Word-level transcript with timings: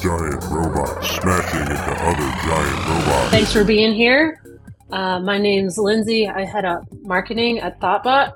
giant 0.00 0.42
robots 0.44 1.10
smashing 1.10 1.60
into 1.60 1.74
other 1.74 2.32
giant 2.46 2.88
robots. 2.88 3.30
Thanks 3.30 3.52
for 3.52 3.64
being 3.64 3.92
here. 3.92 4.42
Uh, 4.90 5.20
my 5.20 5.38
name's 5.38 5.76
Lindsey. 5.76 6.26
I 6.26 6.44
head 6.44 6.64
up 6.64 6.84
marketing 7.02 7.58
at 7.58 7.78
Thoughtbot. 7.80 8.32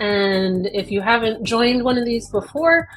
And 0.00 0.66
if 0.66 0.90
you 0.90 1.00
haven't 1.00 1.44
joined 1.44 1.84
one 1.84 1.98
of 1.98 2.04
these 2.04 2.28
before, 2.30 2.88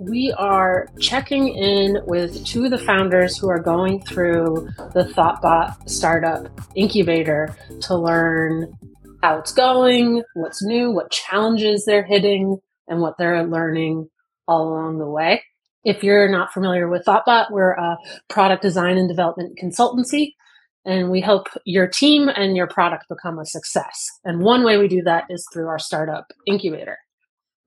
we 0.00 0.32
are 0.36 0.88
checking 1.00 1.48
in 1.48 1.98
with 2.06 2.44
two 2.44 2.64
of 2.64 2.70
the 2.70 2.78
founders 2.78 3.36
who 3.36 3.48
are 3.48 3.60
going 3.60 4.04
through 4.04 4.68
the 4.92 5.04
Thoughtbot 5.16 5.88
startup 5.88 6.48
incubator 6.74 7.56
to 7.82 7.96
learn 7.96 8.72
how 9.22 9.38
it's 9.38 9.52
going, 9.52 10.22
what's 10.34 10.62
new, 10.62 10.90
what 10.90 11.10
challenges 11.10 11.84
they're 11.84 12.04
hitting, 12.04 12.58
and 12.88 13.00
what 13.00 13.14
they're 13.18 13.44
learning 13.44 14.08
all 14.46 14.68
along 14.68 14.98
the 14.98 15.08
way. 15.08 15.42
If 15.84 16.02
you're 16.02 16.28
not 16.28 16.52
familiar 16.52 16.88
with 16.88 17.04
Thoughtbot, 17.04 17.50
we're 17.50 17.72
a 17.72 17.98
product 18.28 18.62
design 18.62 18.96
and 18.96 19.08
development 19.08 19.58
consultancy 19.62 20.32
and 20.84 21.10
we 21.10 21.20
help 21.20 21.48
your 21.64 21.86
team 21.86 22.28
and 22.28 22.56
your 22.56 22.66
product 22.66 23.06
become 23.08 23.38
a 23.38 23.46
success. 23.46 24.06
And 24.24 24.40
one 24.40 24.64
way 24.64 24.76
we 24.76 24.88
do 24.88 25.02
that 25.02 25.24
is 25.30 25.46
through 25.52 25.68
our 25.68 25.78
startup 25.78 26.26
incubator. 26.46 26.98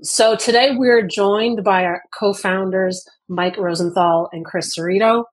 So 0.03 0.35
today 0.35 0.75
we're 0.75 1.07
joined 1.07 1.63
by 1.63 1.83
our 1.83 2.03
co-founders, 2.17 3.03
Mike 3.27 3.57
Rosenthal 3.57 4.29
and 4.31 4.45
Chris 4.45 4.77
Cerrito, 4.77 5.23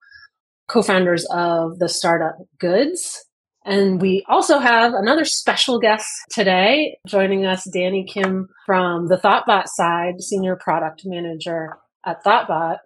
co-founders 0.69 1.27
of 1.31 1.79
the 1.79 1.89
startup 1.89 2.37
Goodz. 2.59 3.23
And 3.67 4.01
we 4.01 4.25
also 4.29 4.59
have 4.59 4.95
another 4.95 5.25
special 5.25 5.79
guest 5.79 6.07
today 6.31 6.99
joining 7.07 7.47
us, 7.47 7.69
Danny 7.71 8.07
Kim 8.07 8.49
from 8.67 9.09
the 9.09 9.17
Thoughtbot 9.17 9.69
side, 9.69 10.21
senior 10.21 10.57
product 10.57 11.03
manager 11.05 11.77
at 12.07 12.25
Thoughtbot. 12.25 12.79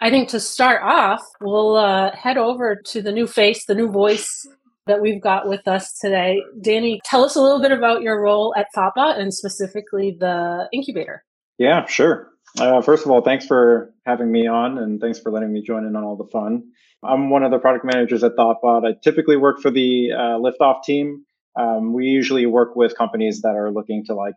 I 0.00 0.10
think 0.10 0.28
to 0.30 0.40
start 0.40 0.82
off, 0.82 1.22
we'll 1.40 1.76
uh, 1.76 2.14
head 2.16 2.36
over 2.36 2.76
to 2.86 3.02
the 3.02 3.12
new 3.12 3.26
face, 3.26 3.66
the 3.66 3.74
new 3.74 3.88
voice 3.90 4.46
that 4.86 5.00
we've 5.00 5.22
got 5.22 5.48
with 5.48 5.68
us 5.68 5.96
today. 6.00 6.42
Danny, 6.60 7.00
tell 7.04 7.24
us 7.24 7.36
a 7.36 7.40
little 7.40 7.60
bit 7.60 7.70
about 7.70 8.02
your 8.02 8.20
role 8.20 8.52
at 8.56 8.66
Thoughtbot 8.76 9.18
and 9.18 9.32
specifically 9.32 10.16
the 10.18 10.68
incubator. 10.72 11.24
Yeah, 11.58 11.86
sure. 11.86 12.28
Uh, 12.58 12.82
first 12.82 13.04
of 13.04 13.10
all, 13.10 13.20
thanks 13.20 13.46
for 13.46 13.94
having 14.04 14.30
me 14.30 14.46
on 14.46 14.78
and 14.78 15.00
thanks 15.00 15.20
for 15.20 15.30
letting 15.30 15.52
me 15.52 15.62
join 15.62 15.86
in 15.86 15.94
on 15.94 16.02
all 16.02 16.16
the 16.16 16.28
fun. 16.32 16.64
I'm 17.04 17.30
one 17.30 17.42
of 17.42 17.50
the 17.50 17.58
product 17.58 17.84
managers 17.84 18.22
at 18.22 18.36
Thoughtbot. 18.36 18.86
I 18.86 18.94
typically 19.02 19.36
work 19.36 19.60
for 19.60 19.70
the 19.70 20.12
uh, 20.12 20.38
liftoff 20.38 20.82
team. 20.84 21.24
Um, 21.58 21.92
we 21.92 22.06
usually 22.06 22.46
work 22.46 22.76
with 22.76 22.96
companies 22.96 23.42
that 23.42 23.54
are 23.56 23.70
looking 23.70 24.04
to 24.06 24.14
like 24.14 24.34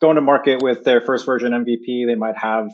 go 0.00 0.10
into 0.10 0.20
market 0.20 0.62
with 0.62 0.84
their 0.84 1.00
first 1.00 1.26
version 1.26 1.52
MVP. 1.52 2.06
They 2.06 2.14
might 2.14 2.36
have 2.36 2.70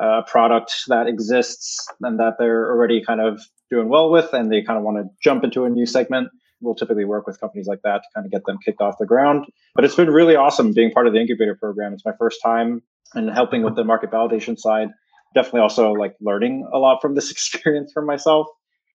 a 0.00 0.22
product 0.22 0.74
that 0.88 1.06
exists 1.06 1.86
and 2.00 2.18
that 2.18 2.34
they're 2.38 2.70
already 2.70 3.02
kind 3.04 3.20
of 3.20 3.40
doing 3.70 3.88
well 3.88 4.10
with 4.10 4.32
and 4.32 4.52
they 4.52 4.62
kind 4.62 4.78
of 4.78 4.84
want 4.84 4.96
to 4.96 5.04
jump 5.22 5.44
into 5.44 5.64
a 5.64 5.68
new 5.68 5.86
segment 5.86 6.28
we'll 6.60 6.74
typically 6.74 7.04
work 7.04 7.26
with 7.26 7.40
companies 7.40 7.66
like 7.66 7.82
that 7.82 7.98
to 7.98 8.08
kind 8.14 8.26
of 8.26 8.32
get 8.32 8.44
them 8.44 8.58
kicked 8.64 8.80
off 8.80 8.98
the 8.98 9.06
ground. 9.06 9.46
But 9.74 9.84
it's 9.84 9.94
been 9.94 10.10
really 10.10 10.36
awesome 10.36 10.72
being 10.72 10.90
part 10.90 11.06
of 11.06 11.12
the 11.12 11.20
incubator 11.20 11.54
program. 11.54 11.92
It's 11.92 12.04
my 12.04 12.12
first 12.18 12.40
time 12.42 12.82
and 13.14 13.30
helping 13.30 13.62
with 13.62 13.76
the 13.76 13.84
market 13.84 14.10
validation 14.10 14.58
side. 14.58 14.88
Definitely 15.34 15.60
also 15.60 15.92
like 15.92 16.14
learning 16.20 16.68
a 16.72 16.78
lot 16.78 17.00
from 17.00 17.14
this 17.14 17.30
experience 17.30 17.92
for 17.92 18.02
myself 18.02 18.48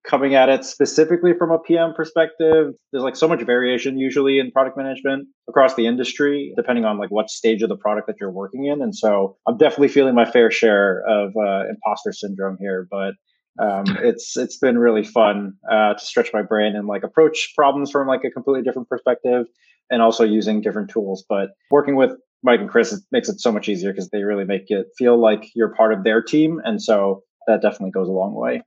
coming 0.03 0.35
at 0.35 0.49
it 0.49 0.65
specifically 0.65 1.33
from 1.37 1.51
a 1.51 1.59
PM 1.59 1.93
perspective, 1.93 2.73
there's 2.91 3.03
like 3.03 3.15
so 3.15 3.27
much 3.27 3.41
variation 3.43 3.97
usually 3.97 4.39
in 4.39 4.51
product 4.51 4.77
management 4.77 5.27
across 5.47 5.75
the 5.75 5.85
industry, 5.85 6.53
depending 6.55 6.85
on 6.85 6.97
like 6.97 7.11
what 7.11 7.29
stage 7.29 7.61
of 7.61 7.69
the 7.69 7.77
product 7.77 8.07
that 8.07 8.15
you're 8.19 8.31
working 8.31 8.65
in. 8.65 8.81
And 8.81 8.95
so 8.95 9.37
I'm 9.47 9.57
definitely 9.57 9.89
feeling 9.89 10.15
my 10.15 10.25
fair 10.25 10.49
share 10.49 11.03
of 11.07 11.33
uh, 11.37 11.67
imposter 11.69 12.13
syndrome 12.13 12.57
here, 12.59 12.87
but 12.89 13.13
um, 13.59 13.85
it's 14.01 14.37
it's 14.37 14.57
been 14.57 14.77
really 14.77 15.03
fun 15.03 15.53
uh, 15.69 15.93
to 15.93 16.05
stretch 16.05 16.31
my 16.33 16.41
brain 16.41 16.75
and 16.75 16.87
like 16.87 17.03
approach 17.03 17.53
problems 17.55 17.91
from 17.91 18.07
like 18.07 18.23
a 18.23 18.31
completely 18.31 18.63
different 18.63 18.89
perspective, 18.89 19.45
and 19.89 20.01
also 20.01 20.23
using 20.23 20.61
different 20.61 20.89
tools. 20.89 21.23
But 21.27 21.49
working 21.69 21.95
with 21.95 22.11
Mike 22.43 22.59
and 22.59 22.69
Chris 22.69 22.99
makes 23.11 23.29
it 23.29 23.39
so 23.39 23.51
much 23.51 23.69
easier 23.69 23.91
because 23.91 24.09
they 24.09 24.23
really 24.23 24.45
make 24.45 24.65
it 24.69 24.87
feel 24.97 25.19
like 25.19 25.45
you're 25.53 25.75
part 25.75 25.93
of 25.93 26.03
their 26.03 26.21
team, 26.21 26.59
and 26.63 26.81
so 26.81 27.23
that 27.47 27.61
definitely 27.61 27.91
goes 27.91 28.07
a 28.07 28.11
long 28.11 28.33
way. 28.33 28.63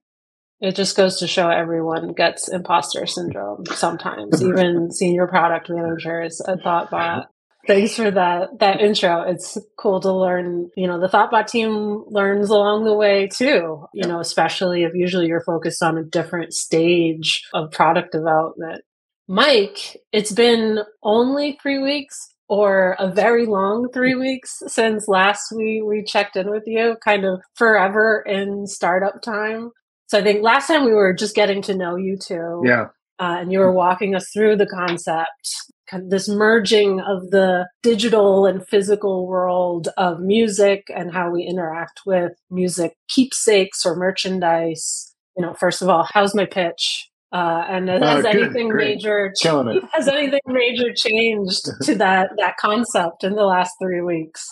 It 0.65 0.77
just 0.77 0.97
goes 0.97 1.19
to 1.19 1.27
show 1.27 1.51
everyone 1.51 2.15
gets 2.15 2.49
imposter 2.49 3.05
syndrome 3.05 3.67
sometimes, 3.67 4.43
even 4.43 4.91
senior 4.93 5.27
product 5.27 5.69
managers 5.69 6.41
uh, 6.41 6.53
at 6.53 6.61
Thoughtbot. 6.61 7.27
Thanks 7.67 7.95
for 7.97 8.11
that 8.11 8.61
that 8.61 8.81
intro. 8.81 9.21
It's 9.29 9.59
cool 9.77 10.01
to 10.01 10.11
learn, 10.11 10.71
you 10.75 10.87
know, 10.87 10.99
the 10.99 11.09
Thoughtbot 11.09 11.49
team 11.49 12.05
learns 12.07 12.49
along 12.49 12.85
the 12.85 12.95
way 12.95 13.29
too, 13.29 13.85
you 13.93 14.09
know, 14.09 14.21
especially 14.21 14.85
if 14.85 14.95
usually 14.95 15.27
you're 15.27 15.45
focused 15.45 15.83
on 15.83 15.99
a 15.99 16.03
different 16.03 16.55
stage 16.55 17.47
of 17.53 17.71
product 17.71 18.13
development. 18.13 18.85
Mike, 19.29 19.99
it's 20.13 20.33
been 20.33 20.79
only 21.03 21.59
3 21.63 21.79
weeks 21.81 22.27
or 22.49 22.97
a 22.99 23.11
very 23.11 23.45
long 23.45 23.91
3 23.93 24.15
weeks 24.15 24.63
since 24.67 25.09
last 25.09 25.53
we 25.55 25.83
we 25.83 26.03
checked 26.05 26.37
in 26.37 26.49
with 26.49 26.65
you, 26.67 26.97
kind 27.05 27.27
of 27.27 27.43
forever 27.55 28.25
in 28.27 28.67
startup 28.67 29.21
time. 29.21 29.71
So 30.15 30.21
I 30.21 30.23
think 30.23 30.45
last 30.45 30.69
time 30.69 30.85
we 30.85 30.93
were 30.93 31.13
just 31.13 31.35
getting 31.35 31.61
to 31.63 31.75
know 31.77 31.97
you 31.97 32.17
too. 32.17 32.63
Yeah. 32.65 32.85
Uh, 33.19 33.39
and 33.41 33.51
you 33.51 33.59
were 33.59 33.73
walking 33.73 34.15
us 34.15 34.31
through 34.33 34.55
the 34.55 34.67
concept, 34.67 35.53
kind 35.91 36.05
of 36.05 36.11
this 36.11 36.29
merging 36.29 37.01
of 37.01 37.33
the 37.33 37.67
digital 37.83 38.47
and 38.47 38.65
physical 38.69 39.27
world 39.27 39.89
of 39.97 40.21
music 40.21 40.85
and 40.95 41.13
how 41.13 41.31
we 41.33 41.43
interact 41.43 42.03
with 42.07 42.31
music 42.49 42.93
keepsakes 43.09 43.85
or 43.85 43.97
merchandise. 43.97 45.13
You 45.37 45.45
know, 45.45 45.55
first 45.55 45.83
of 45.83 45.89
all, 45.89 46.07
how's 46.09 46.33
my 46.33 46.45
pitch? 46.47 47.11
Uh, 47.33 47.65
and 47.69 47.89
has 47.89 48.01
Oh, 48.01 48.23
good, 48.23 48.37
anything 48.37 48.69
great. 48.69 48.95
major 48.99 49.33
Killing 49.43 49.79
it. 49.79 49.83
has 49.95 50.07
anything 50.07 50.39
major 50.47 50.93
changed 50.95 51.69
to 51.83 51.97
that 51.97 52.31
that 52.39 52.57
concept 52.59 53.25
in 53.25 53.35
the 53.35 53.47
last 53.47 53.73
three 53.83 54.01
weeks? 54.01 54.47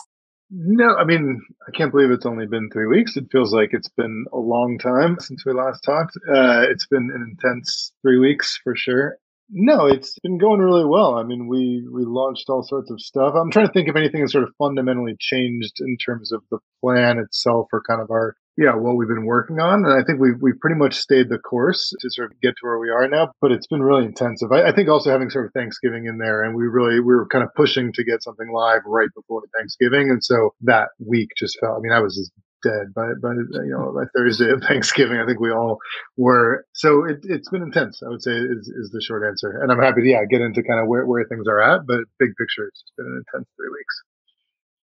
No, 0.54 0.94
I 0.96 1.04
mean, 1.04 1.40
I 1.66 1.70
can't 1.70 1.90
believe 1.90 2.10
it's 2.10 2.26
only 2.26 2.46
been 2.46 2.68
three 2.70 2.86
weeks. 2.86 3.16
It 3.16 3.24
feels 3.32 3.54
like 3.54 3.70
it's 3.72 3.88
been 3.88 4.26
a 4.34 4.38
long 4.38 4.78
time 4.78 5.16
since 5.18 5.46
we 5.46 5.54
last 5.54 5.80
talked. 5.80 6.14
Uh, 6.28 6.66
it's 6.68 6.86
been 6.86 7.10
an 7.14 7.26
intense 7.30 7.92
three 8.02 8.18
weeks 8.18 8.60
for 8.62 8.76
sure. 8.76 9.16
No, 9.48 9.86
it's 9.86 10.18
been 10.18 10.36
going 10.36 10.60
really 10.60 10.84
well. 10.84 11.14
I 11.14 11.22
mean, 11.22 11.48
we 11.48 11.86
we 11.90 12.04
launched 12.04 12.50
all 12.50 12.62
sorts 12.62 12.90
of 12.90 13.00
stuff. 13.00 13.34
I'm 13.34 13.50
trying 13.50 13.66
to 13.66 13.72
think 13.72 13.88
if 13.88 13.96
anything 13.96 14.20
has 14.20 14.32
sort 14.32 14.44
of 14.44 14.50
fundamentally 14.58 15.16
changed 15.18 15.80
in 15.80 15.96
terms 15.96 16.32
of 16.32 16.42
the 16.50 16.58
plan 16.82 17.18
itself 17.18 17.68
or 17.72 17.82
kind 17.82 18.02
of 18.02 18.10
our 18.10 18.36
yeah 18.56 18.74
what 18.74 18.96
we've 18.96 19.08
been 19.08 19.26
working 19.26 19.60
on. 19.60 19.84
And 19.84 19.92
I 19.92 20.04
think 20.04 20.20
we've 20.20 20.40
we've 20.40 20.58
pretty 20.60 20.76
much 20.76 20.94
stayed 20.94 21.28
the 21.28 21.38
course 21.38 21.92
to 22.00 22.10
sort 22.10 22.32
of 22.32 22.40
get 22.40 22.50
to 22.50 22.62
where 22.62 22.78
we 22.78 22.90
are 22.90 23.08
now. 23.08 23.32
But 23.40 23.52
it's 23.52 23.66
been 23.66 23.82
really 23.82 24.04
intensive. 24.04 24.52
I, 24.52 24.68
I 24.68 24.72
think 24.72 24.88
also 24.88 25.10
having 25.10 25.30
sort 25.30 25.46
of 25.46 25.52
Thanksgiving 25.52 26.06
in 26.06 26.18
there, 26.18 26.42
and 26.42 26.56
we 26.56 26.64
really 26.64 27.00
we 27.00 27.14
were 27.14 27.26
kind 27.26 27.44
of 27.44 27.50
pushing 27.54 27.92
to 27.94 28.04
get 28.04 28.22
something 28.22 28.50
live 28.52 28.82
right 28.86 29.10
before 29.14 29.42
Thanksgiving, 29.56 30.10
and 30.10 30.22
so 30.22 30.54
that 30.62 30.88
week 30.98 31.30
just 31.36 31.58
felt. 31.60 31.78
I 31.78 31.80
mean, 31.80 31.92
I 31.92 32.00
was 32.00 32.16
just 32.16 32.32
dead 32.62 32.94
by 32.94 33.08
by 33.20 33.32
you 33.32 33.74
know 33.76 33.92
by 33.94 34.04
Thursday 34.16 34.50
of 34.50 34.62
Thanksgiving. 34.68 35.18
I 35.18 35.26
think 35.26 35.40
we 35.40 35.50
all 35.50 35.78
were. 36.16 36.64
So 36.74 37.04
it, 37.04 37.20
it's 37.24 37.48
been 37.50 37.62
intense. 37.62 38.02
I 38.04 38.08
would 38.08 38.22
say 38.22 38.32
is 38.32 38.68
is 38.68 38.90
the 38.92 39.02
short 39.02 39.26
answer. 39.26 39.60
And 39.60 39.70
I'm 39.70 39.80
happy 39.80 40.02
to 40.02 40.08
yeah 40.08 40.24
get 40.30 40.40
into 40.40 40.62
kind 40.62 40.80
of 40.80 40.88
where 40.88 41.06
where 41.06 41.24
things 41.24 41.46
are 41.48 41.60
at. 41.60 41.86
But 41.86 42.00
big 42.18 42.30
picture, 42.38 42.66
it's 42.68 42.84
been 42.96 43.06
an 43.06 43.24
intense 43.26 43.48
three 43.56 43.68
weeks. 43.68 43.94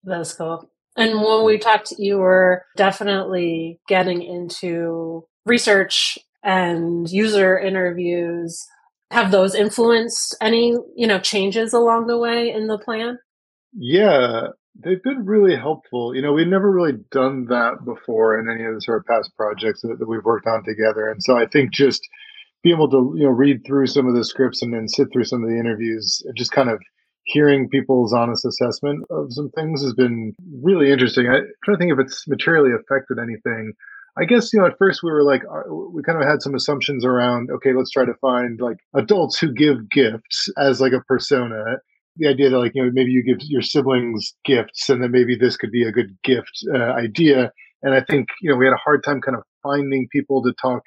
That's 0.05 0.35
cool. 0.35 0.71
And 0.99 1.23
when 1.23 1.45
we 1.45 1.59
talked, 1.59 1.95
you 1.97 2.19
were 2.19 2.65
definitely 2.77 3.79
getting 3.87 4.21
into 4.21 5.25
research 5.47 6.19
and 6.43 7.09
user 7.09 7.57
interviews. 7.57 8.67
Have 9.13 9.31
those 9.31 9.55
influenced 9.55 10.37
any, 10.41 10.77
you 10.97 11.07
know, 11.07 11.21
changes 11.21 11.73
along 11.73 12.09
the 12.09 12.19
way 12.19 12.51
in 12.51 12.67
the 12.67 12.79
plan? 12.79 13.19
Yeah, 13.73 14.49
they've 14.85 15.03
been 15.03 15.25
really 15.25 15.55
helpful. 15.55 16.17
You 16.17 16.21
know, 16.21 16.33
we've 16.33 16.49
never 16.49 16.71
really 16.71 16.99
done 17.13 17.47
that 17.47 17.85
before 17.85 18.37
in 18.39 18.51
any 18.51 18.65
of 18.65 18.75
the 18.75 18.81
sort 18.81 18.99
of 18.99 19.07
past 19.07 19.31
projects 19.37 19.83
that, 19.83 20.01
that 20.01 20.09
we've 20.09 20.25
worked 20.25 20.49
on 20.49 20.65
together. 20.65 21.09
And 21.09 21.23
so 21.23 21.39
I 21.39 21.47
think 21.47 21.73
just 21.73 22.03
being 22.65 22.75
able 22.75 22.91
to, 22.91 23.15
you 23.17 23.23
know, 23.23 23.31
read 23.31 23.65
through 23.65 23.87
some 23.87 24.09
of 24.09 24.15
the 24.15 24.25
scripts 24.25 24.63
and 24.63 24.75
then 24.75 24.89
sit 24.89 25.07
through 25.13 25.25
some 25.25 25.45
of 25.45 25.49
the 25.49 25.59
interviews 25.59 26.21
and 26.27 26.37
just 26.37 26.51
kind 26.51 26.69
of 26.69 26.81
hearing 27.29 27.69
people's 27.69 28.13
honest 28.13 28.45
assessment 28.45 29.05
of 29.11 29.33
some 29.33 29.51
things 29.51 29.83
has 29.83 29.95
been 29.95 30.35
really 30.63 30.91
interesting. 30.91 31.27
I, 31.29 31.37
I'm 31.37 31.47
trying 31.65 31.77
to 31.77 31.79
think 31.79 31.93
if 31.93 31.99
it's 31.99 32.27
materially 32.27 32.73
affected 32.73 33.19
anything. 33.19 33.73
I 34.19 34.25
guess 34.25 34.53
you 34.53 34.59
know 34.59 34.67
at 34.67 34.79
first 34.79 35.03
we 35.03 35.13
were 35.13 35.23
like 35.23 35.43
uh, 35.45 35.73
we 35.73 36.03
kind 36.03 36.21
of 36.21 36.27
had 36.27 36.43
some 36.43 36.55
assumptions 36.55 37.05
around 37.05 37.51
okay 37.53 37.73
let's 37.73 37.91
try 37.91 38.05
to 38.05 38.15
find 38.15 38.61
like 38.61 38.79
adults 38.97 39.39
who 39.39 39.53
give 39.53 39.89
gifts 39.91 40.49
as 40.59 40.81
like 40.81 40.93
a 40.93 41.01
persona 41.03 41.77
the 42.17 42.27
idea 42.27 42.51
that 42.51 42.59
like 42.59 42.73
you 42.75 42.83
know 42.83 42.91
maybe 42.93 43.13
you 43.13 43.23
give 43.23 43.39
your 43.43 43.63
siblings 43.63 44.35
gifts 44.45 44.89
and 44.89 45.05
then 45.05 45.13
maybe 45.13 45.37
this 45.37 45.57
could 45.57 45.71
be 45.71 45.85
a 45.85 45.93
good 45.93 46.17
gift 46.25 46.51
uh, 46.75 46.93
idea 46.95 47.53
and 47.83 47.95
i 47.95 48.01
think 48.01 48.29
you 48.43 48.51
know 48.51 48.57
we 48.57 48.65
had 48.65 48.75
a 48.75 48.85
hard 48.85 49.05
time 49.05 49.21
kind 49.21 49.37
of 49.37 49.45
finding 49.63 50.09
people 50.11 50.43
to 50.43 50.53
talk 50.61 50.83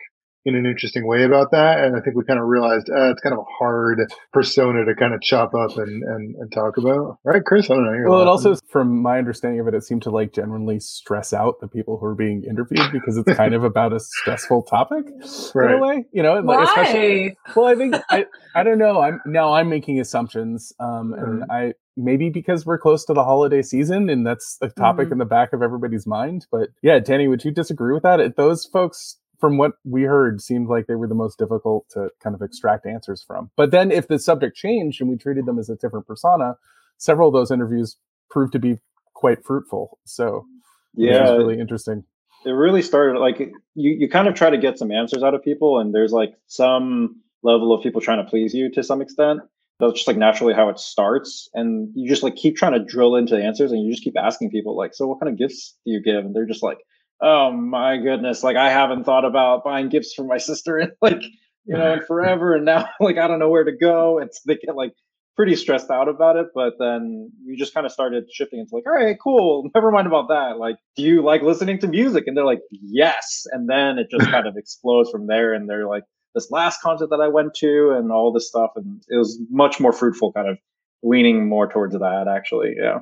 in 0.45 0.55
an 0.55 0.65
interesting 0.65 1.05
way 1.05 1.23
about 1.23 1.51
that. 1.51 1.83
And 1.83 1.95
I 1.95 1.99
think 2.01 2.15
we 2.15 2.23
kind 2.23 2.39
of 2.39 2.47
realized 2.47 2.89
uh, 2.89 3.11
it's 3.11 3.21
kind 3.21 3.33
of 3.33 3.39
a 3.39 3.51
hard 3.59 3.99
persona 4.33 4.85
to 4.85 4.95
kind 4.95 5.13
of 5.13 5.21
chop 5.21 5.53
up 5.53 5.77
and, 5.77 6.03
and, 6.03 6.35
and 6.35 6.51
talk 6.51 6.77
about. 6.77 7.19
Right, 7.23 7.43
Chris? 7.43 7.69
I 7.69 7.75
don't 7.75 7.85
know. 7.85 8.09
Well, 8.09 8.21
it 8.21 8.27
also, 8.27 8.55
from 8.67 9.01
my 9.01 9.17
understanding 9.17 9.59
of 9.59 9.67
it, 9.67 9.73
it 9.73 9.83
seemed 9.83 10.01
to 10.03 10.09
like 10.09 10.33
generally 10.33 10.79
stress 10.79 11.33
out 11.33 11.59
the 11.61 11.67
people 11.67 11.97
who 11.97 12.05
are 12.05 12.15
being 12.15 12.43
interviewed 12.43 12.91
because 12.91 13.17
it's 13.17 13.33
kind 13.33 13.53
of 13.53 13.63
about 13.63 13.93
a 13.93 13.99
stressful 13.99 14.63
topic 14.63 15.05
right. 15.53 15.71
in 15.71 15.77
a 15.77 15.81
way. 15.81 16.05
You 16.11 16.23
know, 16.23 16.41
Why? 16.41 16.63
especially. 16.63 17.37
Well, 17.55 17.65
I 17.65 17.75
think 17.75 17.95
I 18.09 18.25
I 18.55 18.63
don't 18.63 18.77
know. 18.77 19.01
I'm 19.01 19.21
now 19.25 19.53
I'm 19.53 19.69
making 19.69 19.99
assumptions, 19.99 20.73
um, 20.79 21.13
and 21.13 21.41
mm-hmm. 21.41 21.51
I 21.51 21.73
maybe 21.97 22.29
because 22.29 22.65
we're 22.65 22.77
close 22.77 23.05
to 23.05 23.13
the 23.13 23.23
holiday 23.23 23.61
season 23.61 24.09
and 24.09 24.25
that's 24.25 24.57
a 24.61 24.69
topic 24.69 25.05
mm-hmm. 25.05 25.13
in 25.13 25.17
the 25.19 25.25
back 25.25 25.53
of 25.53 25.61
everybody's 25.61 26.07
mind. 26.07 26.47
But 26.51 26.69
yeah, 26.81 26.99
Danny, 26.99 27.27
would 27.27 27.43
you 27.43 27.51
disagree 27.51 27.93
with 27.93 28.03
that? 28.03 28.35
Those 28.37 28.65
folks 28.65 29.17
from 29.41 29.57
what 29.57 29.73
we 29.83 30.03
heard, 30.03 30.41
seemed 30.41 30.69
like 30.69 30.87
they 30.87 30.95
were 30.95 31.07
the 31.07 31.15
most 31.15 31.37
difficult 31.37 31.89
to 31.89 32.09
kind 32.23 32.35
of 32.35 32.41
extract 32.41 32.85
answers 32.85 33.21
from. 33.21 33.51
But 33.57 33.71
then, 33.71 33.91
if 33.91 34.07
the 34.07 34.19
subject 34.19 34.55
changed 34.55 35.01
and 35.01 35.09
we 35.09 35.17
treated 35.17 35.45
them 35.45 35.59
as 35.59 35.69
a 35.69 35.75
different 35.75 36.07
persona, 36.07 36.55
several 36.97 37.27
of 37.27 37.33
those 37.33 37.51
interviews 37.51 37.97
proved 38.29 38.53
to 38.53 38.59
be 38.59 38.77
quite 39.13 39.43
fruitful. 39.43 39.99
So, 40.05 40.45
yeah, 40.93 41.17
it 41.17 41.21
was 41.23 41.37
really 41.39 41.59
interesting. 41.59 42.03
It 42.45 42.51
really 42.51 42.81
started 42.81 43.19
like 43.19 43.39
you, 43.39 43.51
you 43.91 44.09
kind 44.09 44.27
of 44.27 44.35
try 44.35 44.49
to 44.49 44.57
get 44.57 44.79
some 44.79 44.91
answers 44.91 45.23
out 45.23 45.33
of 45.33 45.43
people, 45.43 45.79
and 45.79 45.93
there's 45.93 46.13
like 46.13 46.33
some 46.47 47.21
level 47.43 47.73
of 47.73 47.83
people 47.83 48.01
trying 48.01 48.23
to 48.23 48.29
please 48.29 48.53
you 48.53 48.71
to 48.71 48.83
some 48.83 49.01
extent. 49.01 49.41
That's 49.79 49.93
just 49.93 50.07
like 50.07 50.17
naturally 50.17 50.53
how 50.53 50.69
it 50.69 50.77
starts. 50.77 51.49
And 51.55 51.89
you 51.95 52.07
just 52.07 52.21
like 52.21 52.35
keep 52.35 52.55
trying 52.55 52.73
to 52.73 52.85
drill 52.85 53.15
into 53.15 53.35
the 53.35 53.43
answers 53.43 53.71
and 53.71 53.83
you 53.83 53.89
just 53.91 54.03
keep 54.03 54.15
asking 54.15 54.51
people, 54.51 54.77
like, 54.77 54.93
so 54.93 55.07
what 55.07 55.19
kind 55.19 55.31
of 55.31 55.39
gifts 55.39 55.75
do 55.83 55.91
you 55.91 56.03
give? 56.03 56.23
And 56.23 56.35
they're 56.35 56.45
just 56.45 56.61
like, 56.61 56.77
oh 57.21 57.51
my 57.51 57.97
goodness, 57.97 58.43
like 58.43 58.57
I 58.57 58.71
haven't 58.71 59.03
thought 59.03 59.25
about 59.25 59.63
buying 59.63 59.89
gifts 59.89 60.13
for 60.13 60.23
my 60.23 60.37
sister 60.37 60.79
in 60.79 60.91
like, 61.01 61.21
you 61.65 61.77
know, 61.77 61.93
in 61.93 62.01
forever. 62.07 62.55
And 62.55 62.65
now 62.65 62.89
like 62.99 63.17
I 63.17 63.27
don't 63.27 63.39
know 63.39 63.49
where 63.49 63.63
to 63.63 63.75
go. 63.75 64.19
It's 64.19 64.41
they 64.41 64.55
get 64.55 64.75
like 64.75 64.93
pretty 65.35 65.55
stressed 65.55 65.89
out 65.89 66.09
about 66.09 66.35
it. 66.35 66.47
But 66.53 66.73
then 66.79 67.31
you 67.45 67.55
just 67.57 67.73
kind 67.73 67.85
of 67.85 67.91
started 67.91 68.25
shifting 68.31 68.59
into 68.59 68.75
like, 68.75 68.85
all 68.85 68.93
right, 68.93 69.17
cool. 69.21 69.69
Never 69.73 69.91
mind 69.91 70.07
about 70.07 70.27
that. 70.29 70.57
Like, 70.57 70.75
do 70.95 71.03
you 71.03 71.23
like 71.23 71.41
listening 71.41 71.79
to 71.79 71.87
music? 71.87 72.25
And 72.27 72.35
they're 72.35 72.45
like, 72.45 72.61
yes. 72.69 73.45
And 73.51 73.69
then 73.69 73.97
it 73.97 74.07
just 74.11 74.29
kind 74.29 74.47
of 74.47 74.57
explodes 74.57 75.09
from 75.09 75.27
there. 75.27 75.53
And 75.53 75.69
they're 75.69 75.87
like, 75.87 76.03
this 76.33 76.51
last 76.51 76.81
concert 76.81 77.09
that 77.09 77.19
I 77.19 77.27
went 77.27 77.53
to 77.55 77.95
and 77.97 78.11
all 78.11 78.31
this 78.31 78.47
stuff. 78.47 78.71
And 78.75 79.01
it 79.09 79.17
was 79.17 79.39
much 79.49 79.79
more 79.79 79.91
fruitful, 79.91 80.31
kind 80.31 80.47
of 80.47 80.57
leaning 81.03 81.47
more 81.47 81.67
towards 81.67 81.93
that 81.93 82.27
actually. 82.29 82.75
Yeah. 82.77 82.99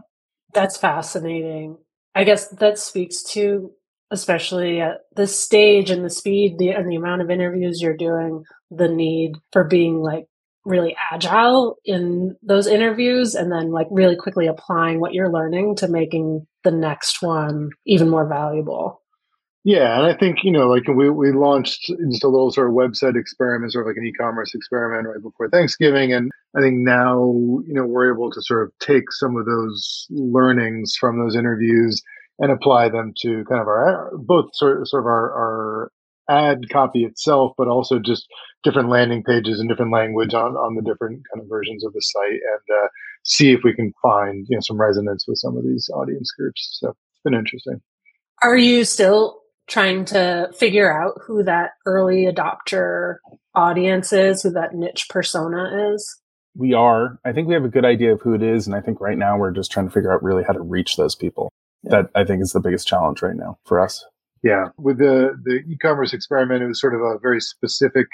That's 0.54 0.78
fascinating. 0.78 1.78
I 2.16 2.24
guess 2.24 2.48
that 2.48 2.80
speaks 2.80 3.22
to 3.34 3.72
especially 4.12 4.82
at 4.82 5.00
the 5.16 5.28
stage 5.28 5.90
and 5.90 6.04
the 6.04 6.10
speed 6.10 6.58
the, 6.58 6.70
and 6.70 6.90
the 6.90 6.96
amount 6.96 7.22
of 7.22 7.30
interviews 7.30 7.82
you're 7.82 7.96
doing, 7.96 8.44
the 8.72 8.88
need 8.88 9.36
for 9.52 9.64
being 9.64 10.00
like 10.00 10.26
really 10.66 10.96
agile 11.12 11.78
in 11.86 12.36
those 12.44 12.68
interviews 12.68 13.34
and 13.34 13.52
then 13.52 13.72
like 13.72 13.88
really 13.92 14.16
quickly 14.16 14.48
applying 14.48 15.00
what 15.00 15.14
you're 15.14 15.32
learning 15.32 15.76
to 15.76 15.88
making 15.88 16.46
the 16.64 16.72
next 16.72 17.22
one 17.22 17.70
even 17.86 18.10
more 18.10 18.28
valuable. 18.28 19.02
Yeah, 19.66 19.98
and 19.98 20.06
I 20.06 20.18
think 20.18 20.38
you 20.44 20.52
know, 20.52 20.68
like 20.68 20.88
we 20.88 21.10
we 21.10 21.34
launched 21.34 21.92
just 22.12 22.24
a 22.24 22.30
little 22.30 22.50
sort 22.50 22.70
of 22.70 22.76
website 22.76 23.20
experiment, 23.20 23.74
sort 23.74 23.86
of 23.86 23.90
like 23.90 23.98
an 23.98 24.06
e-commerce 24.06 24.56
experiment 24.56 25.08
right 25.08 25.22
before 25.22 25.50
Thanksgiving, 25.50 26.14
and 26.14 26.32
I 26.56 26.62
think 26.62 26.76
now 26.78 27.34
you 27.68 27.74
know 27.74 27.86
we're 27.86 28.14
able 28.14 28.32
to 28.32 28.42
sort 28.42 28.64
of 28.64 28.72
take 28.80 29.12
some 29.12 29.36
of 29.36 29.46
those 29.46 30.08
learnings 30.10 30.96
from 30.96 31.20
those 31.20 31.36
interviews 31.36 32.02
and 32.40 32.52
apply 32.52 32.90
them 32.90 33.14
to 33.22 33.44
kind 33.46 33.62
of 33.62 33.68
our 33.68 34.12
both 34.18 34.50
sort 34.54 34.82
of, 34.82 34.88
sort 34.88 35.04
of 35.04 35.08
our, 35.08 35.32
our 35.32 35.92
ad 36.30 36.70
copy 36.72 37.04
itself, 37.04 37.54
but 37.58 37.68
also 37.68 38.00
just 38.00 38.28
different 38.64 38.90
landing 38.90 39.24
pages 39.24 39.60
and 39.60 39.68
different 39.68 39.92
language 39.92 40.34
on, 40.34 40.56
on 40.56 40.76
the 40.76 40.82
different 40.82 41.22
kind 41.32 41.44
of 41.44 41.50
versions 41.50 41.84
of 41.84 41.94
the 41.94 42.02
site 42.02 42.32
and 42.32 42.78
uh, 42.84 42.88
see 43.24 43.52
if 43.52 43.62
we 43.64 43.74
can 43.74 43.94
find 44.02 44.46
you 44.50 44.56
know 44.56 44.62
some 44.62 44.80
resonance 44.80 45.26
with 45.28 45.38
some 45.38 45.58
of 45.58 45.64
these 45.64 45.90
audience 45.94 46.32
groups. 46.32 46.78
So 46.80 46.90
it's 46.90 47.22
been 47.24 47.34
interesting. 47.34 47.82
Are 48.42 48.58
you 48.58 48.86
still 48.86 49.42
trying 49.68 50.06
to 50.06 50.50
figure 50.58 50.92
out 50.92 51.20
who 51.26 51.44
that 51.44 51.72
early 51.86 52.26
adopter 52.26 53.18
audience 53.54 54.14
is, 54.14 54.44
who 54.44 54.50
that 54.52 54.74
niche 54.74 55.08
persona 55.10 55.94
is? 55.94 56.20
We 56.56 56.74
are. 56.74 57.20
I 57.26 57.34
think 57.34 57.48
we 57.48 57.54
have 57.54 57.66
a 57.66 57.70
good 57.70 57.86
idea 57.86 58.14
of 58.14 58.22
who 58.22 58.34
it 58.34 58.42
is, 58.42 58.66
and 58.66 58.76
I 58.76 58.82
think 58.82 59.00
right 59.02 59.18
now 59.18 59.38
we're 59.38 59.52
just 59.52 59.72
trying 59.72 59.88
to 59.88 59.92
figure 59.92 60.14
out 60.14 60.24
really 60.24 60.44
how 60.44 60.54
to 60.54 60.62
reach 60.62 60.96
those 60.96 61.16
people 61.16 61.52
that 61.84 62.10
I 62.16 62.24
think 62.24 62.42
is 62.42 62.52
the 62.52 62.60
biggest 62.60 62.88
challenge 62.88 63.22
right 63.22 63.36
now 63.36 63.58
for 63.66 63.80
us. 63.80 64.06
Yeah, 64.44 64.68
with 64.78 65.00
the 65.00 65.38
the 65.44 65.62
e-commerce 65.70 66.14
experiment, 66.14 66.64
it 66.64 66.68
was 66.68 66.80
sort 66.80 66.96
of 66.96 67.02
a 67.02 67.20
very 67.20 67.42
specific 67.42 68.08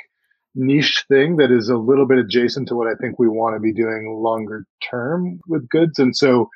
niche 0.56 1.04
thing 1.08 1.38
that 1.38 1.52
is 1.52 1.70
a 1.70 1.78
little 1.78 2.08
bit 2.08 2.18
adjacent 2.18 2.68
to 2.70 2.76
what 2.76 2.88
I 2.88 2.96
think 2.96 3.20
we 3.20 3.28
want 3.28 3.56
to 3.56 3.60
be 3.60 3.74
doing 3.74 4.20
longer 4.24 4.66
term 4.90 5.40
with 5.48 5.70
Goodz, 5.70 6.00
and 6.00 6.16
so 6.16 6.50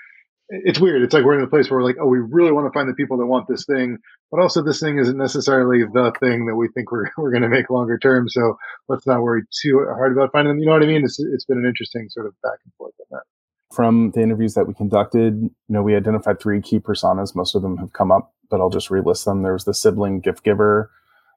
it's 0.49 0.79
weird. 0.79 1.03
It's 1.03 1.13
like 1.13 1.23
we're 1.23 1.37
in 1.37 1.43
a 1.43 1.47
place 1.47 1.69
where 1.69 1.79
we're 1.79 1.85
like, 1.85 1.97
oh, 2.01 2.07
we 2.07 2.17
really 2.19 2.51
want 2.51 2.65
to 2.65 2.71
find 2.77 2.89
the 2.89 2.95
people 2.95 3.17
that 3.17 3.27
want 3.27 3.47
this 3.47 3.65
thing, 3.65 3.99
but 4.31 4.39
also 4.39 4.63
this 4.63 4.79
thing 4.79 4.97
isn't 4.97 5.17
necessarily 5.17 5.83
the 5.83 6.11
thing 6.19 6.47
that 6.47 6.55
we 6.55 6.69
think 6.69 6.91
we're 6.91 7.11
we're 7.17 7.31
going 7.31 7.43
to 7.43 7.49
make 7.49 7.69
longer 7.69 7.99
term. 7.99 8.27
So 8.27 8.57
let's 8.87 9.05
not 9.05 9.21
worry 9.21 9.43
too 9.61 9.85
hard 9.87 10.13
about 10.13 10.31
finding 10.31 10.53
them. 10.53 10.59
You 10.59 10.65
know 10.65 10.73
what 10.73 10.83
I 10.83 10.87
mean? 10.87 11.05
It's 11.05 11.19
it's 11.19 11.45
been 11.45 11.59
an 11.59 11.67
interesting 11.67 12.09
sort 12.09 12.25
of 12.25 12.33
back 12.41 12.57
and 12.63 12.73
forth 12.73 12.93
on 12.99 13.05
that 13.11 13.23
from 13.71 14.11
the 14.11 14.21
interviews 14.21 14.55
that 14.55 14.67
we 14.67 14.73
conducted, 14.73 15.41
you 15.41 15.51
know, 15.67 15.83
we 15.83 15.95
identified 15.95 16.39
three 16.39 16.61
key 16.61 16.79
personas. 16.79 17.35
Most 17.35 17.55
of 17.55 17.61
them 17.61 17.77
have 17.77 17.93
come 17.93 18.11
up, 18.11 18.33
but 18.49 18.59
I'll 18.59 18.69
just 18.69 18.89
relist 18.89 19.25
them. 19.25 19.43
There 19.43 19.53
was 19.53 19.65
the 19.65 19.73
sibling 19.73 20.21
gift 20.21 20.43
giver. 20.43 20.91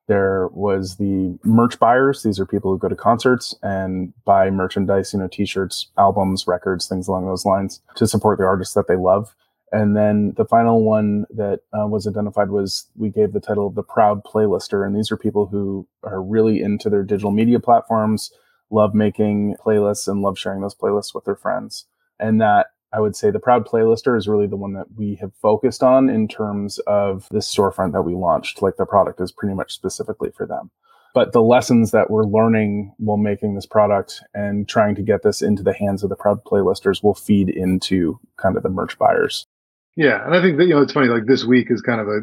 There 0.08 0.48
was 0.48 0.96
the 0.96 1.38
merch 1.44 1.78
buyers. 1.78 2.22
These 2.22 2.40
are 2.40 2.46
people 2.46 2.72
who 2.72 2.78
go 2.78 2.88
to 2.88 2.96
concerts 2.96 3.54
and 3.62 4.12
buy 4.24 4.50
merchandise, 4.50 5.12
you 5.12 5.18
know, 5.18 5.28
t-shirts, 5.28 5.90
albums, 5.96 6.46
records, 6.46 6.88
things 6.88 7.06
along 7.06 7.26
those 7.26 7.44
lines 7.44 7.80
to 7.96 8.06
support 8.06 8.38
the 8.38 8.44
artists 8.44 8.74
that 8.74 8.88
they 8.88 8.96
love. 8.96 9.36
And 9.70 9.96
then 9.96 10.34
the 10.36 10.44
final 10.44 10.82
one 10.82 11.24
that 11.30 11.60
uh, 11.72 11.86
was 11.86 12.06
identified 12.06 12.50
was 12.50 12.90
we 12.96 13.10
gave 13.10 13.32
the 13.32 13.40
title 13.40 13.66
of 13.66 13.74
the 13.74 13.82
proud 13.82 14.22
playlister. 14.24 14.84
And 14.84 14.94
these 14.94 15.10
are 15.10 15.16
people 15.16 15.46
who 15.46 15.86
are 16.02 16.20
really 16.20 16.60
into 16.60 16.90
their 16.90 17.04
digital 17.04 17.30
media 17.30 17.60
platforms, 17.60 18.32
love 18.70 18.94
making 18.94 19.56
playlists 19.64 20.08
and 20.08 20.20
love 20.20 20.38
sharing 20.38 20.60
those 20.62 20.74
playlists 20.74 21.14
with 21.14 21.24
their 21.24 21.36
friends 21.36 21.86
and 22.22 22.40
that 22.40 22.68
I 22.92 23.00
would 23.00 23.16
say 23.16 23.30
the 23.30 23.38
Proud 23.38 23.66
Playlister 23.66 24.16
is 24.16 24.28
really 24.28 24.46
the 24.46 24.56
one 24.56 24.74
that 24.74 24.86
we 24.96 25.16
have 25.16 25.32
focused 25.40 25.82
on 25.82 26.10
in 26.10 26.28
terms 26.28 26.78
of 26.80 27.26
this 27.30 27.52
storefront 27.52 27.92
that 27.92 28.02
we 28.02 28.14
launched. 28.14 28.60
Like 28.60 28.76
the 28.76 28.86
product 28.86 29.20
is 29.20 29.32
pretty 29.32 29.54
much 29.54 29.72
specifically 29.72 30.30
for 30.30 30.46
them. 30.46 30.70
But 31.14 31.32
the 31.32 31.42
lessons 31.42 31.90
that 31.90 32.10
we're 32.10 32.24
learning 32.24 32.94
while 32.98 33.18
making 33.18 33.54
this 33.54 33.66
product 33.66 34.22
and 34.34 34.66
trying 34.68 34.94
to 34.94 35.02
get 35.02 35.22
this 35.22 35.42
into 35.42 35.62
the 35.62 35.74
hands 35.74 36.02
of 36.02 36.10
the 36.10 36.16
Proud 36.16 36.42
Playlisters 36.44 37.02
will 37.02 37.14
feed 37.14 37.50
into 37.50 38.18
kind 38.38 38.56
of 38.56 38.62
the 38.62 38.70
merch 38.70 38.98
buyers. 38.98 39.46
Yeah, 39.94 40.24
and 40.24 40.34
I 40.34 40.40
think 40.40 40.56
that 40.56 40.64
you 40.64 40.74
know 40.74 40.80
it's 40.80 40.92
funny. 40.92 41.08
Like 41.08 41.26
this 41.26 41.44
week 41.44 41.70
is 41.70 41.82
kind 41.82 42.00
of 42.00 42.08
a 42.08 42.20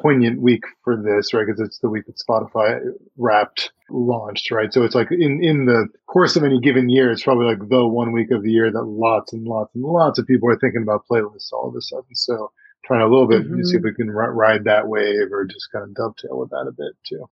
poignant 0.00 0.40
week 0.40 0.64
for 0.82 0.96
this, 0.96 1.32
right? 1.34 1.46
Because 1.46 1.60
it's 1.60 1.78
the 1.78 1.88
week 1.88 2.06
that 2.06 2.16
Spotify 2.16 2.80
Wrapped 3.16 3.72
launched, 3.90 4.50
right? 4.50 4.72
So 4.72 4.82
it's 4.82 4.94
like 4.94 5.10
in 5.10 5.42
in 5.42 5.66
the 5.66 5.88
course 6.06 6.36
of 6.36 6.44
any 6.44 6.60
given 6.60 6.88
year, 6.88 7.10
it's 7.10 7.22
probably 7.22 7.46
like 7.46 7.68
the 7.68 7.86
one 7.86 8.12
week 8.12 8.30
of 8.30 8.42
the 8.42 8.50
year 8.50 8.70
that 8.70 8.82
lots 8.82 9.32
and 9.32 9.44
lots 9.44 9.74
and 9.74 9.84
lots 9.84 10.18
of 10.18 10.26
people 10.26 10.48
are 10.48 10.58
thinking 10.58 10.82
about 10.82 11.04
playlists 11.10 11.52
all 11.52 11.68
of 11.68 11.76
a 11.76 11.80
sudden. 11.80 12.14
So 12.14 12.50
trying 12.84 13.02
a 13.02 13.08
little 13.08 13.28
bit 13.28 13.42
mm-hmm. 13.42 13.62
see 13.64 13.76
if 13.76 13.82
we 13.82 13.94
can 13.94 14.08
r- 14.08 14.32
ride 14.32 14.64
that 14.64 14.88
wave 14.88 15.30
or 15.30 15.44
just 15.44 15.70
kind 15.72 15.84
of 15.84 15.94
dovetail 15.94 16.38
with 16.38 16.50
that 16.50 16.66
a 16.68 16.72
bit 16.72 16.94
too. 17.06 17.28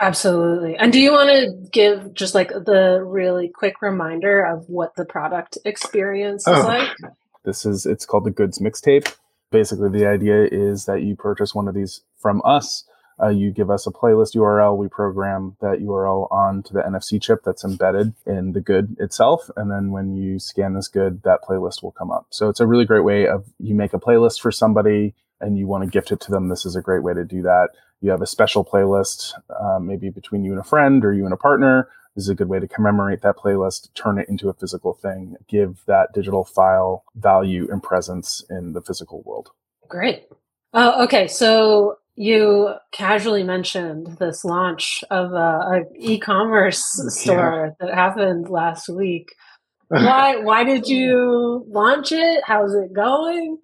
Absolutely. 0.00 0.76
And 0.76 0.92
do 0.92 1.00
you 1.00 1.12
want 1.12 1.30
to 1.30 1.70
give 1.70 2.14
just 2.14 2.34
like 2.34 2.50
the 2.50 3.02
really 3.04 3.48
quick 3.48 3.82
reminder 3.82 4.44
of 4.44 4.68
what 4.68 4.94
the 4.94 5.04
product 5.04 5.58
experience 5.64 6.46
is 6.46 6.56
oh. 6.56 6.66
like? 6.66 6.88
This 7.44 7.66
is 7.66 7.84
it's 7.84 8.06
called 8.06 8.24
the 8.24 8.30
Goodz 8.30 8.58
Mixtape 8.58 9.12
basically 9.50 9.90
the 9.90 10.06
idea 10.06 10.46
is 10.50 10.84
that 10.86 11.02
you 11.02 11.16
purchase 11.16 11.54
one 11.54 11.68
of 11.68 11.74
these 11.74 12.02
from 12.16 12.42
us. 12.44 12.84
Uh, 13.20 13.28
you 13.28 13.50
give 13.50 13.68
us 13.68 13.84
a 13.84 13.90
playlist 13.90 14.36
url 14.36 14.76
we 14.76 14.86
program 14.86 15.56
that 15.60 15.80
url 15.80 16.30
onto 16.30 16.72
the 16.72 16.82
nfc 16.82 17.20
chip 17.20 17.42
that's 17.44 17.64
embedded 17.64 18.14
in 18.26 18.52
the 18.52 18.60
good 18.60 18.96
itself. 19.00 19.50
And 19.56 19.70
then 19.70 19.90
when 19.90 20.14
you 20.14 20.38
scan 20.38 20.74
this 20.74 20.86
good 20.86 21.22
that 21.24 21.40
playlist 21.42 21.82
will 21.82 21.90
come 21.90 22.12
up. 22.12 22.26
So 22.30 22.48
it's 22.48 22.60
a 22.60 22.66
really 22.66 22.84
great 22.84 23.02
way 23.02 23.26
of 23.26 23.44
you 23.58 23.74
make 23.74 23.92
a 23.92 23.98
playlist 23.98 24.40
for 24.40 24.52
somebody 24.52 25.14
and 25.40 25.58
you 25.58 25.66
want 25.66 25.82
to 25.82 25.90
gift 25.90 26.12
it 26.12 26.20
to 26.20 26.30
them. 26.30 26.48
This 26.48 26.64
is 26.64 26.76
a 26.76 26.80
great 26.80 27.02
way 27.02 27.12
to 27.14 27.24
do 27.24 27.42
that. 27.42 27.70
You 28.00 28.10
have 28.10 28.22
a 28.22 28.26
special 28.26 28.64
playlist 28.64 29.32
uh, 29.50 29.80
maybe 29.80 30.10
between 30.10 30.44
you 30.44 30.52
and 30.52 30.60
a 30.60 30.64
friend 30.64 31.04
or 31.04 31.12
you 31.12 31.24
and 31.24 31.34
a 31.34 31.36
partner 31.36 31.88
this 32.18 32.24
is 32.24 32.30
a 32.30 32.34
good 32.34 32.48
way 32.48 32.58
to 32.58 32.66
commemorate 32.66 33.22
that 33.22 33.36
playlist, 33.36 33.94
turn 33.94 34.18
it 34.18 34.28
into 34.28 34.48
a 34.48 34.52
physical 34.52 34.92
thing, 34.92 35.36
give 35.46 35.84
that 35.86 36.12
digital 36.12 36.42
file 36.42 37.04
value 37.14 37.68
and 37.70 37.80
presence 37.80 38.44
in 38.50 38.72
the 38.72 38.82
physical 38.82 39.22
world. 39.22 39.50
Great. 39.86 40.26
Oh, 40.74 41.04
okay. 41.04 41.28
So 41.28 41.98
you 42.16 42.74
casually 42.90 43.44
mentioned 43.44 44.16
this 44.18 44.44
launch 44.44 45.04
of 45.12 45.32
a, 45.32 45.36
a 45.36 45.82
e-commerce 45.94 46.82
store 47.06 47.76
yeah. 47.78 47.86
that 47.86 47.94
happened 47.94 48.48
last 48.48 48.88
week. 48.88 49.32
Why? 49.86 50.38
why 50.38 50.64
did 50.64 50.88
you 50.88 51.64
launch 51.68 52.10
it? 52.10 52.42
How's 52.44 52.74
it 52.74 52.92
going? 52.92 53.58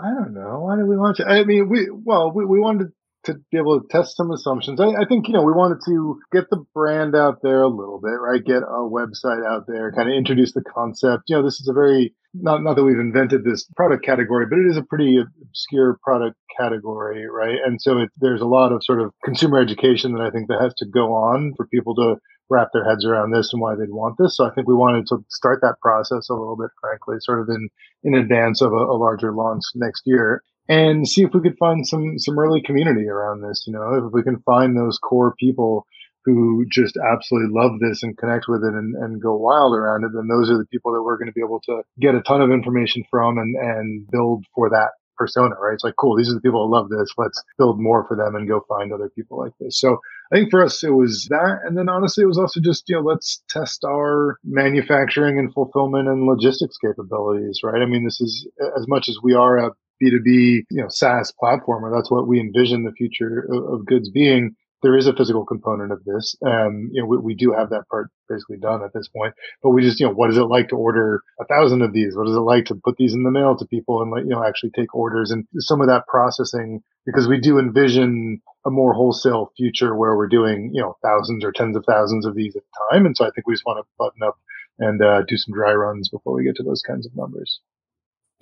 I 0.00 0.06
don't 0.10 0.32
know. 0.32 0.60
Why 0.60 0.76
did 0.76 0.86
we 0.86 0.96
launch 0.96 1.18
it? 1.18 1.26
I 1.26 1.42
mean, 1.44 1.68
we 1.68 1.90
well, 1.90 2.30
we, 2.30 2.46
we 2.46 2.60
wanted 2.60 2.92
to 3.28 3.34
be 3.50 3.58
able 3.58 3.80
to 3.80 3.86
test 3.88 4.16
some 4.16 4.30
assumptions. 4.30 4.80
I, 4.80 4.88
I, 4.88 5.04
think, 5.08 5.28
you 5.28 5.34
know, 5.34 5.42
we 5.42 5.52
wanted 5.52 5.78
to 5.86 6.18
get 6.32 6.50
the 6.50 6.64
brand 6.74 7.14
out 7.14 7.38
there 7.42 7.62
a 7.62 7.68
little 7.68 8.00
bit, 8.02 8.18
right? 8.20 8.44
Get 8.44 8.62
a 8.62 8.82
website 8.82 9.46
out 9.46 9.64
there, 9.68 9.92
kind 9.92 10.08
of 10.08 10.16
introduce 10.16 10.52
the 10.52 10.62
concept. 10.62 11.24
You 11.28 11.36
know, 11.36 11.42
this 11.44 11.60
is 11.60 11.68
a 11.68 11.72
very, 11.72 12.14
not, 12.34 12.62
not 12.62 12.76
that 12.76 12.84
we've 12.84 12.98
invented 12.98 13.44
this 13.44 13.64
product 13.76 14.04
category, 14.04 14.46
but 14.48 14.58
it 14.58 14.66
is 14.68 14.76
a 14.76 14.82
pretty 14.82 15.18
obscure 15.18 15.98
product 16.02 16.36
category, 16.58 17.26
right? 17.28 17.58
And 17.64 17.80
so 17.80 17.98
it, 17.98 18.10
there's 18.18 18.40
a 18.40 18.46
lot 18.46 18.72
of 18.72 18.82
sort 18.84 19.00
of 19.00 19.12
consumer 19.24 19.60
education 19.60 20.12
that 20.14 20.22
I 20.22 20.30
think 20.30 20.48
that 20.48 20.60
has 20.60 20.74
to 20.78 20.86
go 20.86 21.12
on 21.14 21.54
for 21.56 21.66
people 21.66 21.94
to 21.96 22.16
wrap 22.50 22.68
their 22.72 22.84
heads 22.84 23.04
around 23.04 23.30
this 23.30 23.52
and 23.52 23.60
why 23.60 23.74
they'd 23.74 23.90
want 23.90 24.16
this. 24.18 24.36
So 24.36 24.46
I 24.46 24.50
think 24.54 24.66
we 24.66 24.74
wanted 24.74 25.06
to 25.08 25.18
start 25.28 25.60
that 25.62 25.76
process 25.82 26.28
a 26.30 26.34
little 26.34 26.56
bit, 26.56 26.70
frankly, 26.80 27.16
sort 27.20 27.40
of 27.40 27.48
in, 27.48 27.68
in 28.04 28.14
advance 28.14 28.62
of 28.62 28.72
a, 28.72 28.76
a 28.76 28.96
larger 28.96 29.32
launch 29.32 29.62
next 29.74 30.02
year 30.06 30.42
and 30.68 31.08
see 31.08 31.22
if 31.22 31.30
we 31.32 31.40
could 31.40 31.58
find 31.58 31.86
some 31.86 32.18
some 32.18 32.38
early 32.38 32.62
community 32.62 33.08
around 33.08 33.42
this. 33.42 33.64
You 33.66 33.72
know, 33.72 34.06
if 34.06 34.12
we 34.12 34.22
can 34.22 34.40
find 34.40 34.76
those 34.76 34.98
core 34.98 35.34
people 35.38 35.86
who 36.24 36.66
just 36.70 36.96
absolutely 37.10 37.50
love 37.52 37.78
this 37.80 38.02
and 38.02 38.18
connect 38.18 38.46
with 38.48 38.62
it 38.62 38.74
and, 38.74 38.94
and 38.96 39.22
go 39.22 39.34
wild 39.34 39.74
around 39.74 40.04
it, 40.04 40.10
then 40.14 40.28
those 40.28 40.50
are 40.50 40.58
the 40.58 40.66
people 40.66 40.92
that 40.92 41.02
we're 41.02 41.16
going 41.16 41.28
to 41.28 41.32
be 41.32 41.40
able 41.40 41.60
to 41.60 41.82
get 42.00 42.14
a 42.14 42.20
ton 42.22 42.42
of 42.42 42.50
information 42.50 43.02
from 43.10 43.38
and, 43.38 43.56
and 43.56 44.06
build 44.10 44.44
for 44.54 44.68
that 44.68 44.90
persona, 45.16 45.54
right? 45.60 45.74
It's 45.74 45.84
like, 45.84 45.96
cool, 45.96 46.16
these 46.16 46.30
are 46.30 46.34
the 46.34 46.40
people 46.40 46.66
who 46.66 46.72
love 46.72 46.90
this. 46.90 47.12
Let's 47.16 47.42
build 47.58 47.80
more 47.80 48.06
for 48.06 48.16
them 48.16 48.34
and 48.34 48.48
go 48.48 48.64
find 48.68 48.92
other 48.92 49.10
people 49.10 49.38
like 49.38 49.52
this. 49.58 49.80
So 49.80 49.98
I 50.32 50.36
think 50.36 50.50
for 50.50 50.62
us, 50.64 50.82
it 50.84 50.90
was 50.90 51.26
that. 51.30 51.60
And 51.64 51.76
then 51.76 51.88
honestly, 51.88 52.22
it 52.22 52.28
was 52.28 52.38
also 52.38 52.60
just, 52.60 52.88
you 52.88 52.96
know, 52.96 53.02
let's 53.02 53.42
test 53.48 53.84
our 53.84 54.38
manufacturing 54.44 55.38
and 55.38 55.52
fulfillment 55.52 56.08
and 56.08 56.26
logistics 56.26 56.76
capabilities, 56.78 57.60
right? 57.64 57.82
I 57.82 57.86
mean, 57.86 58.04
this 58.04 58.20
is 58.20 58.48
as 58.78 58.86
much 58.86 59.08
as 59.08 59.18
we 59.22 59.34
are 59.34 59.58
a 59.58 59.70
B2B, 60.02 60.64
you 60.70 60.82
know, 60.82 60.88
SaaS 60.88 61.32
platform, 61.38 61.84
or 61.84 61.94
that's 61.94 62.10
what 62.10 62.28
we 62.28 62.40
envision 62.40 62.84
the 62.84 62.92
future 62.92 63.46
of, 63.50 63.80
of 63.80 63.86
Goodz 63.86 64.10
being. 64.10 64.54
There 64.80 64.96
is 64.96 65.08
a 65.08 65.12
physical 65.12 65.44
component 65.44 65.90
of 65.90 66.04
this. 66.04 66.36
Um, 66.46 66.90
you 66.92 67.02
know, 67.02 67.08
we, 67.08 67.18
we, 67.18 67.34
do 67.34 67.52
have 67.52 67.70
that 67.70 67.88
part 67.90 68.10
basically 68.28 68.58
done 68.58 68.84
at 68.84 68.92
this 68.94 69.08
point, 69.08 69.34
but 69.60 69.70
we 69.70 69.82
just, 69.82 69.98
you 69.98 70.06
know, 70.06 70.12
what 70.12 70.30
is 70.30 70.36
it 70.36 70.44
like 70.44 70.68
to 70.68 70.76
order 70.76 71.20
a 71.40 71.44
thousand 71.46 71.82
of 71.82 71.92
these? 71.92 72.16
What 72.16 72.28
is 72.28 72.36
it 72.36 72.40
like 72.40 72.66
to 72.66 72.76
put 72.76 72.96
these 72.96 73.12
in 73.12 73.24
the 73.24 73.32
mail 73.32 73.56
to 73.56 73.66
people 73.66 74.00
and, 74.02 74.12
like 74.12 74.22
you 74.22 74.30
know, 74.30 74.44
actually 74.44 74.70
take 74.70 74.94
orders 74.94 75.32
and 75.32 75.46
some 75.58 75.80
of 75.80 75.88
that 75.88 76.06
processing 76.06 76.80
because 77.04 77.26
we 77.26 77.40
do 77.40 77.58
envision 77.58 78.40
a 78.66 78.70
more 78.70 78.92
wholesale 78.92 79.50
future 79.56 79.96
where 79.96 80.16
we're 80.16 80.28
doing, 80.28 80.70
you 80.72 80.80
know, 80.80 80.96
thousands 81.02 81.44
or 81.44 81.50
tens 81.50 81.76
of 81.76 81.84
thousands 81.84 82.24
of 82.24 82.36
these 82.36 82.54
at 82.54 82.62
a 82.62 82.94
time. 82.94 83.06
And 83.06 83.16
so 83.16 83.24
I 83.24 83.30
think 83.30 83.48
we 83.48 83.54
just 83.54 83.66
want 83.66 83.84
to 83.84 83.88
button 83.98 84.22
up 84.22 84.36
and 84.78 85.02
uh, 85.02 85.22
do 85.26 85.36
some 85.36 85.54
dry 85.54 85.72
runs 85.72 86.08
before 86.08 86.34
we 86.34 86.44
get 86.44 86.54
to 86.56 86.62
those 86.62 86.82
kinds 86.82 87.06
of 87.06 87.16
numbers. 87.16 87.60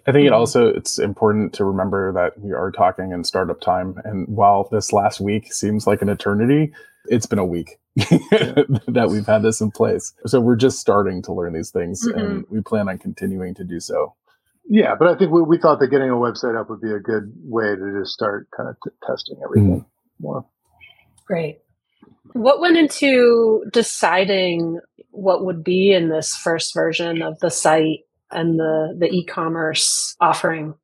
I 0.07 0.13
think 0.13 0.25
it 0.25 0.31
mm-hmm. 0.31 0.39
also 0.39 0.69
it's 0.69 0.99
important 0.99 1.53
to 1.55 1.65
remember 1.65 2.13
that 2.13 2.39
we 2.39 2.53
are 2.53 2.71
talking 2.71 3.11
in 3.11 3.25
startup 3.25 3.61
time, 3.61 4.01
and 4.05 4.29
while 4.29 4.69
this 4.71 4.93
last 4.93 5.21
week 5.21 5.53
seems 5.53 5.87
like 5.87 6.01
an 6.01 6.09
eternity, 6.09 6.73
it's 7.07 7.27
been 7.27 7.41
a 7.41 7.47
week 7.47 7.79
that 7.97 9.09
we've 9.11 9.27
had 9.27 9.43
this 9.43 9.61
in 9.61 9.73
place. 9.73 10.13
So 10.27 10.41
we're 10.41 10.57
just 10.57 10.79
starting 10.79 11.23
to 11.23 11.33
learn 11.33 11.55
these 11.55 11.71
things, 11.71 12.07
mm-hmm. 12.07 12.19
and 12.19 12.45
we 12.51 12.61
plan 12.61 12.89
on 12.89 12.99
continuing 12.99 13.55
to 13.55 13.65
do 13.65 13.81
so. 13.81 14.15
Yeah, 14.69 14.95
but 14.97 15.09
I 15.09 15.17
think 15.17 15.33
we, 15.33 15.43
we 15.43 15.59
thought 15.59 15.81
that 15.81 15.89
getting 15.89 16.11
a 16.11 16.15
website 16.15 16.59
up 16.59 16.71
would 16.71 16.81
be 16.81 16.93
a 16.93 17.01
good 17.01 17.33
way 17.43 17.75
to 17.75 18.01
just 18.01 18.13
start 18.13 18.49
kind 18.57 18.69
of 18.69 18.77
t- 18.85 18.91
testing 19.05 19.39
everything 19.45 19.81
mm-hmm. 19.81 19.87
more. 20.21 20.47
Great. 21.27 21.59
What 22.33 22.61
went 22.61 22.77
into 22.77 23.65
deciding 23.73 24.81
what 25.11 25.45
would 25.45 25.65
be 25.65 25.93
in 25.93 26.09
this 26.09 26.37
first 26.37 26.75
version 26.75 27.23
of 27.23 27.39
the 27.41 27.51
site 27.51 28.06
and 28.31 28.59
the 28.59 28.97
the 28.99 29.09
e-commerce 29.09 30.17
offering? 30.21 30.75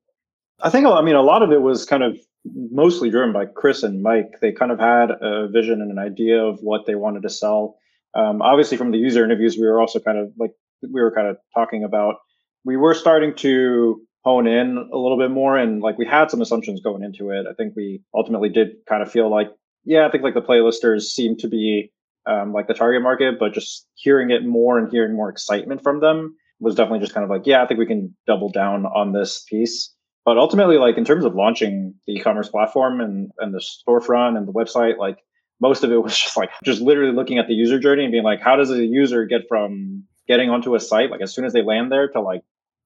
I 0.60 0.70
think 0.70 0.86
I 0.86 1.02
mean 1.02 1.16
a 1.16 1.22
lot 1.22 1.42
of 1.42 1.52
it 1.52 1.62
was 1.62 1.84
kind 1.84 2.02
of 2.02 2.16
mostly 2.44 3.10
driven 3.10 3.32
by 3.32 3.46
Chris 3.46 3.82
and 3.82 4.02
Mike. 4.02 4.40
They 4.40 4.52
kind 4.52 4.72
of 4.72 4.78
had 4.78 5.10
a 5.10 5.48
vision 5.48 5.80
and 5.80 5.90
an 5.90 5.98
idea 5.98 6.42
of 6.42 6.60
what 6.60 6.86
they 6.86 6.94
wanted 6.94 7.22
to 7.22 7.30
sell. 7.30 7.76
Um, 8.14 8.42
obviously, 8.42 8.76
from 8.76 8.90
the 8.90 8.98
user 8.98 9.24
interviews, 9.24 9.56
we 9.56 9.66
were 9.66 9.80
also 9.80 9.98
kind 9.98 10.18
of 10.18 10.32
like 10.38 10.52
we 10.82 11.00
were 11.00 11.12
kind 11.12 11.28
of 11.28 11.36
talking 11.54 11.84
about. 11.84 12.16
We 12.64 12.76
were 12.76 12.94
starting 12.94 13.34
to 13.36 14.00
hone 14.24 14.46
in 14.46 14.76
a 14.92 14.96
little 14.96 15.18
bit 15.18 15.30
more, 15.30 15.56
and 15.56 15.80
like 15.80 15.98
we 15.98 16.06
had 16.06 16.30
some 16.30 16.40
assumptions 16.40 16.80
going 16.80 17.02
into 17.02 17.30
it. 17.30 17.46
I 17.50 17.54
think 17.54 17.74
we 17.74 18.02
ultimately 18.14 18.48
did 18.48 18.76
kind 18.88 19.02
of 19.02 19.10
feel 19.10 19.30
like, 19.30 19.48
yeah, 19.84 20.06
I 20.06 20.10
think 20.10 20.22
like 20.22 20.34
the 20.34 20.42
playlisters 20.42 21.02
seem 21.02 21.36
to 21.38 21.48
be 21.48 21.92
um, 22.26 22.52
like 22.52 22.68
the 22.68 22.74
target 22.74 23.02
market, 23.02 23.40
but 23.40 23.52
just 23.52 23.88
hearing 23.94 24.30
it 24.30 24.44
more 24.44 24.78
and 24.78 24.90
hearing 24.90 25.16
more 25.16 25.28
excitement 25.28 25.82
from 25.82 26.00
them 26.00 26.36
was 26.62 26.74
definitely 26.76 27.00
just 27.00 27.12
kind 27.12 27.24
of 27.24 27.30
like, 27.30 27.42
yeah, 27.44 27.62
I 27.62 27.66
think 27.66 27.78
we 27.78 27.86
can 27.86 28.14
double 28.26 28.48
down 28.48 28.86
on 28.86 29.12
this 29.12 29.44
piece. 29.48 29.92
But 30.24 30.38
ultimately, 30.38 30.78
like 30.78 30.96
in 30.96 31.04
terms 31.04 31.24
of 31.24 31.34
launching 31.34 31.94
the 32.06 32.14
e-commerce 32.14 32.48
platform 32.48 33.00
and, 33.00 33.32
and 33.38 33.52
the 33.52 33.58
storefront 33.58 34.36
and 34.36 34.46
the 34.46 34.52
website, 34.52 34.96
like 34.96 35.18
most 35.60 35.82
of 35.82 35.90
it 35.90 35.96
was 36.02 36.16
just 36.16 36.36
like 36.36 36.50
just 36.64 36.80
literally 36.80 37.12
looking 37.12 37.38
at 37.38 37.48
the 37.48 37.54
user 37.54 37.78
journey 37.78 38.04
and 38.04 38.12
being 38.12 38.24
like, 38.24 38.40
how 38.40 38.56
does 38.56 38.70
a 38.70 38.84
user 38.84 39.26
get 39.26 39.42
from 39.48 40.04
getting 40.28 40.50
onto 40.50 40.76
a 40.76 40.80
site, 40.80 41.10
like 41.10 41.20
as 41.20 41.34
soon 41.34 41.44
as 41.44 41.52
they 41.52 41.62
land 41.62 41.90
there 41.90 42.08
to 42.08 42.20
like 42.20 42.42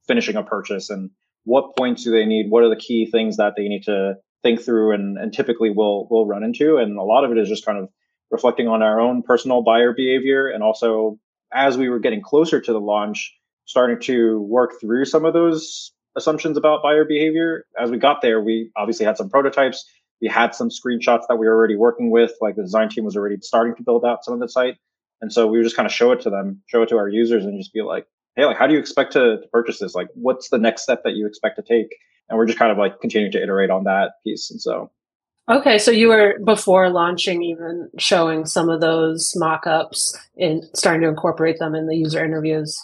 finishing 0.06 0.36
a 0.36 0.42
purchase 0.42 0.88
and 0.88 1.10
what 1.44 1.76
points 1.76 2.02
do 2.02 2.10
they 2.10 2.24
need? 2.24 2.50
What 2.50 2.64
are 2.64 2.70
the 2.70 2.76
key 2.76 3.06
things 3.06 3.36
that 3.36 3.52
they 3.56 3.68
need 3.68 3.82
to 3.84 4.14
think 4.42 4.62
through 4.62 4.92
and, 4.94 5.18
and 5.18 5.32
typically 5.32 5.70
will 5.70 6.08
will 6.08 6.26
run 6.26 6.42
into? 6.42 6.78
And 6.78 6.98
a 6.98 7.02
lot 7.02 7.24
of 7.24 7.30
it 7.30 7.38
is 7.38 7.48
just 7.48 7.66
kind 7.66 7.78
of 7.78 7.90
reflecting 8.30 8.68
on 8.68 8.82
our 8.82 8.98
own 9.00 9.22
personal 9.22 9.62
buyer 9.62 9.92
behavior 9.92 10.48
and 10.48 10.62
also 10.62 11.18
as 11.52 11.76
we 11.76 11.88
were 11.88 12.00
getting 12.00 12.22
closer 12.22 12.60
to 12.60 12.72
the 12.72 12.80
launch, 12.80 13.34
starting 13.66 14.00
to 14.00 14.40
work 14.40 14.80
through 14.80 15.04
some 15.04 15.24
of 15.24 15.34
those 15.34 15.92
assumptions 16.16 16.56
about 16.56 16.82
buyer 16.82 17.04
behavior. 17.04 17.64
As 17.78 17.90
we 17.90 17.98
got 17.98 18.22
there, 18.22 18.40
we 18.40 18.70
obviously 18.76 19.04
had 19.04 19.16
some 19.16 19.28
prototypes. 19.28 19.84
We 20.22 20.28
had 20.28 20.54
some 20.54 20.70
screenshots 20.70 21.24
that 21.28 21.36
we 21.36 21.46
were 21.46 21.54
already 21.54 21.76
working 21.76 22.10
with. 22.10 22.32
Like 22.40 22.56
the 22.56 22.62
design 22.62 22.88
team 22.88 23.04
was 23.04 23.16
already 23.16 23.36
starting 23.42 23.74
to 23.76 23.82
build 23.82 24.04
out 24.04 24.24
some 24.24 24.34
of 24.34 24.40
the 24.40 24.48
site. 24.48 24.76
And 25.20 25.32
so 25.32 25.46
we 25.46 25.58
would 25.58 25.64
just 25.64 25.76
kind 25.76 25.86
of 25.86 25.92
show 25.92 26.12
it 26.12 26.20
to 26.22 26.30
them, 26.30 26.62
show 26.66 26.82
it 26.82 26.88
to 26.88 26.96
our 26.96 27.08
users 27.08 27.44
and 27.44 27.58
just 27.58 27.72
be 27.72 27.82
like, 27.82 28.06
hey, 28.34 28.44
like, 28.44 28.56
how 28.56 28.66
do 28.66 28.74
you 28.74 28.78
expect 28.80 29.12
to, 29.12 29.38
to 29.40 29.48
purchase 29.52 29.78
this? 29.78 29.94
Like, 29.94 30.08
what's 30.14 30.48
the 30.50 30.58
next 30.58 30.82
step 30.82 31.02
that 31.04 31.14
you 31.14 31.26
expect 31.26 31.56
to 31.56 31.62
take? 31.62 31.94
And 32.28 32.38
we're 32.38 32.46
just 32.46 32.58
kind 32.58 32.72
of 32.72 32.78
like 32.78 33.00
continuing 33.00 33.32
to 33.32 33.42
iterate 33.42 33.70
on 33.70 33.84
that 33.84 34.12
piece. 34.24 34.50
And 34.50 34.60
so 34.60 34.90
Okay, 35.48 35.78
so 35.78 35.92
you 35.92 36.08
were 36.08 36.38
before 36.44 36.90
launching 36.90 37.42
even 37.44 37.88
showing 37.98 38.46
some 38.46 38.68
of 38.68 38.80
those 38.80 39.32
mock-ups 39.36 40.18
and 40.36 40.64
starting 40.74 41.02
to 41.02 41.08
incorporate 41.08 41.60
them 41.60 41.76
in 41.76 41.86
the 41.86 41.94
user 41.94 42.24
interviews. 42.24 42.76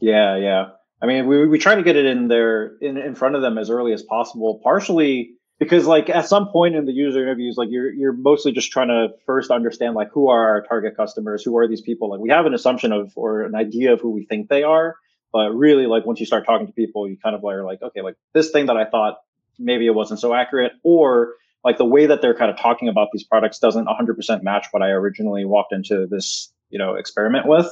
Yeah, 0.00 0.36
yeah. 0.36 0.64
I 1.02 1.06
mean, 1.06 1.26
we 1.26 1.46
we 1.46 1.58
try 1.58 1.74
to 1.74 1.82
get 1.82 1.96
it 1.96 2.06
in 2.06 2.28
there 2.28 2.76
in, 2.80 2.96
in 2.96 3.14
front 3.14 3.36
of 3.36 3.42
them 3.42 3.58
as 3.58 3.70
early 3.70 3.92
as 3.92 4.02
possible, 4.02 4.60
partially 4.62 5.34
because 5.58 5.86
like 5.86 6.08
at 6.08 6.26
some 6.26 6.48
point 6.48 6.74
in 6.74 6.86
the 6.86 6.92
user 6.92 7.22
interviews, 7.22 7.56
like 7.56 7.68
you're 7.70 7.92
you're 7.92 8.12
mostly 8.12 8.52
just 8.52 8.70
trying 8.72 8.88
to 8.88 9.08
first 9.26 9.50
understand 9.50 9.94
like 9.94 10.08
who 10.12 10.28
are 10.28 10.48
our 10.48 10.62
target 10.62 10.96
customers, 10.96 11.42
who 11.42 11.56
are 11.58 11.68
these 11.68 11.80
people? 11.82 12.10
Like 12.10 12.20
we 12.20 12.30
have 12.30 12.46
an 12.46 12.54
assumption 12.54 12.92
of 12.92 13.12
or 13.16 13.42
an 13.42 13.54
idea 13.54 13.92
of 13.92 14.00
who 14.00 14.10
we 14.10 14.24
think 14.24 14.48
they 14.48 14.62
are, 14.62 14.96
but 15.32 15.50
really 15.50 15.86
like 15.86 16.06
once 16.06 16.20
you 16.20 16.26
start 16.26 16.46
talking 16.46 16.66
to 16.66 16.72
people, 16.72 17.08
you 17.08 17.16
kind 17.22 17.36
of 17.36 17.44
are 17.44 17.64
like, 17.64 17.82
okay, 17.82 18.00
like 18.00 18.16
this 18.32 18.50
thing 18.50 18.66
that 18.66 18.76
I 18.76 18.84
thought 18.84 19.18
maybe 19.58 19.86
it 19.86 19.94
wasn't 19.94 20.20
so 20.20 20.34
accurate, 20.34 20.72
or 20.82 21.34
like 21.64 21.78
the 21.78 21.84
way 21.84 22.06
that 22.06 22.20
they're 22.22 22.34
kind 22.34 22.50
of 22.50 22.58
talking 22.58 22.88
about 22.88 23.08
these 23.12 23.24
products 23.24 23.58
doesn't 23.58 23.86
100% 23.86 24.42
match 24.42 24.66
what 24.70 24.82
I 24.82 24.88
originally 24.88 25.44
walked 25.44 25.72
into 25.72 26.06
this 26.06 26.52
you 26.70 26.78
know 26.78 26.94
experiment 26.94 27.46
with. 27.46 27.66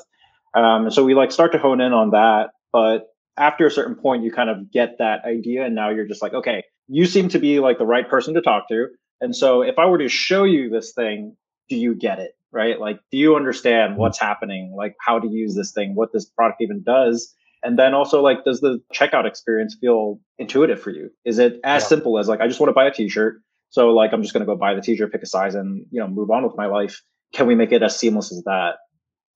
Um, 0.55 0.91
so 0.91 1.05
we 1.05 1.15
like 1.15 1.33
start 1.33 1.53
to 1.53 1.59
hone 1.59 1.81
in 1.81 1.93
on 1.93 2.11
that. 2.11 2.51
But 2.73 3.09
after 3.37 3.67
a 3.67 3.71
certain 3.71 3.95
point, 3.95 4.23
you 4.25 4.33
kind 4.33 4.51
of 4.51 4.71
get 4.71 4.99
that 4.99 5.25
idea. 5.25 5.65
And 5.65 5.75
now 5.75 5.91
you're 5.91 6.07
just 6.07 6.23
like, 6.23 6.35
okay, 6.35 6.65
you 6.89 7.07
seem 7.07 7.29
to 7.31 7.39
be 7.39 7.61
like 7.61 7.79
the 7.79 7.87
right 7.87 8.09
person 8.09 8.35
to 8.35 8.43
talk 8.43 8.69
to. 8.69 8.89
And 9.21 9.35
so 9.35 9.63
if 9.63 9.79
I 9.79 9.87
were 9.87 9.99
to 9.99 10.09
show 10.09 10.45
you 10.45 10.69
this 10.69 10.93
thing, 10.93 11.37
do 11.69 11.77
you 11.77 11.95
get 11.95 12.19
it? 12.19 12.33
Right? 12.51 12.79
Like, 12.79 13.01
do 13.11 13.17
you 13.17 13.35
understand 13.35 13.97
what's 13.97 14.19
happening? 14.19 14.75
Like 14.77 14.95
how 15.01 15.19
to 15.19 15.27
use 15.27 15.55
this 15.55 15.73
thing, 15.73 15.95
what 15.95 16.13
this 16.13 16.27
product 16.27 16.61
even 16.61 16.83
does? 16.83 17.35
And 17.63 17.79
then 17.79 17.95
also 17.95 18.21
like, 18.21 18.45
does 18.45 18.61
the 18.61 18.83
checkout 18.93 19.25
experience 19.25 19.77
feel 19.81 20.21
intuitive 20.39 20.83
for 20.83 20.91
you? 20.91 21.11
Is 21.25 21.39
it 21.39 21.61
as 21.65 21.83
yeah. 21.83 21.89
simple 21.89 22.19
as 22.19 22.29
like, 22.29 22.41
I 22.41 22.49
just 22.49 22.61
want 22.61 22.69
to 22.69 22.75
buy 22.75 22.87
a 22.87 22.91
t-shirt. 22.91 23.41
So 23.71 23.91
like, 23.91 24.13
I'm 24.13 24.21
just 24.21 24.35
going 24.35 24.43
to 24.43 24.47
go 24.47 24.57
buy 24.57 24.75
the 24.75 24.83
t-shirt, 24.83 25.13
pick 25.13 25.23
a 25.23 25.27
size 25.27 25.55
and, 25.55 25.87
you 25.91 26.01
know, 26.01 26.09
move 26.09 26.31
on 26.31 26.43
with 26.43 26.57
my 26.57 26.67
life. 26.67 27.01
Can 27.33 27.47
we 27.47 27.55
make 27.55 27.73
it 27.73 27.83
as 27.83 27.97
seamless 27.97 28.33
as 28.33 28.43
that? 28.45 28.75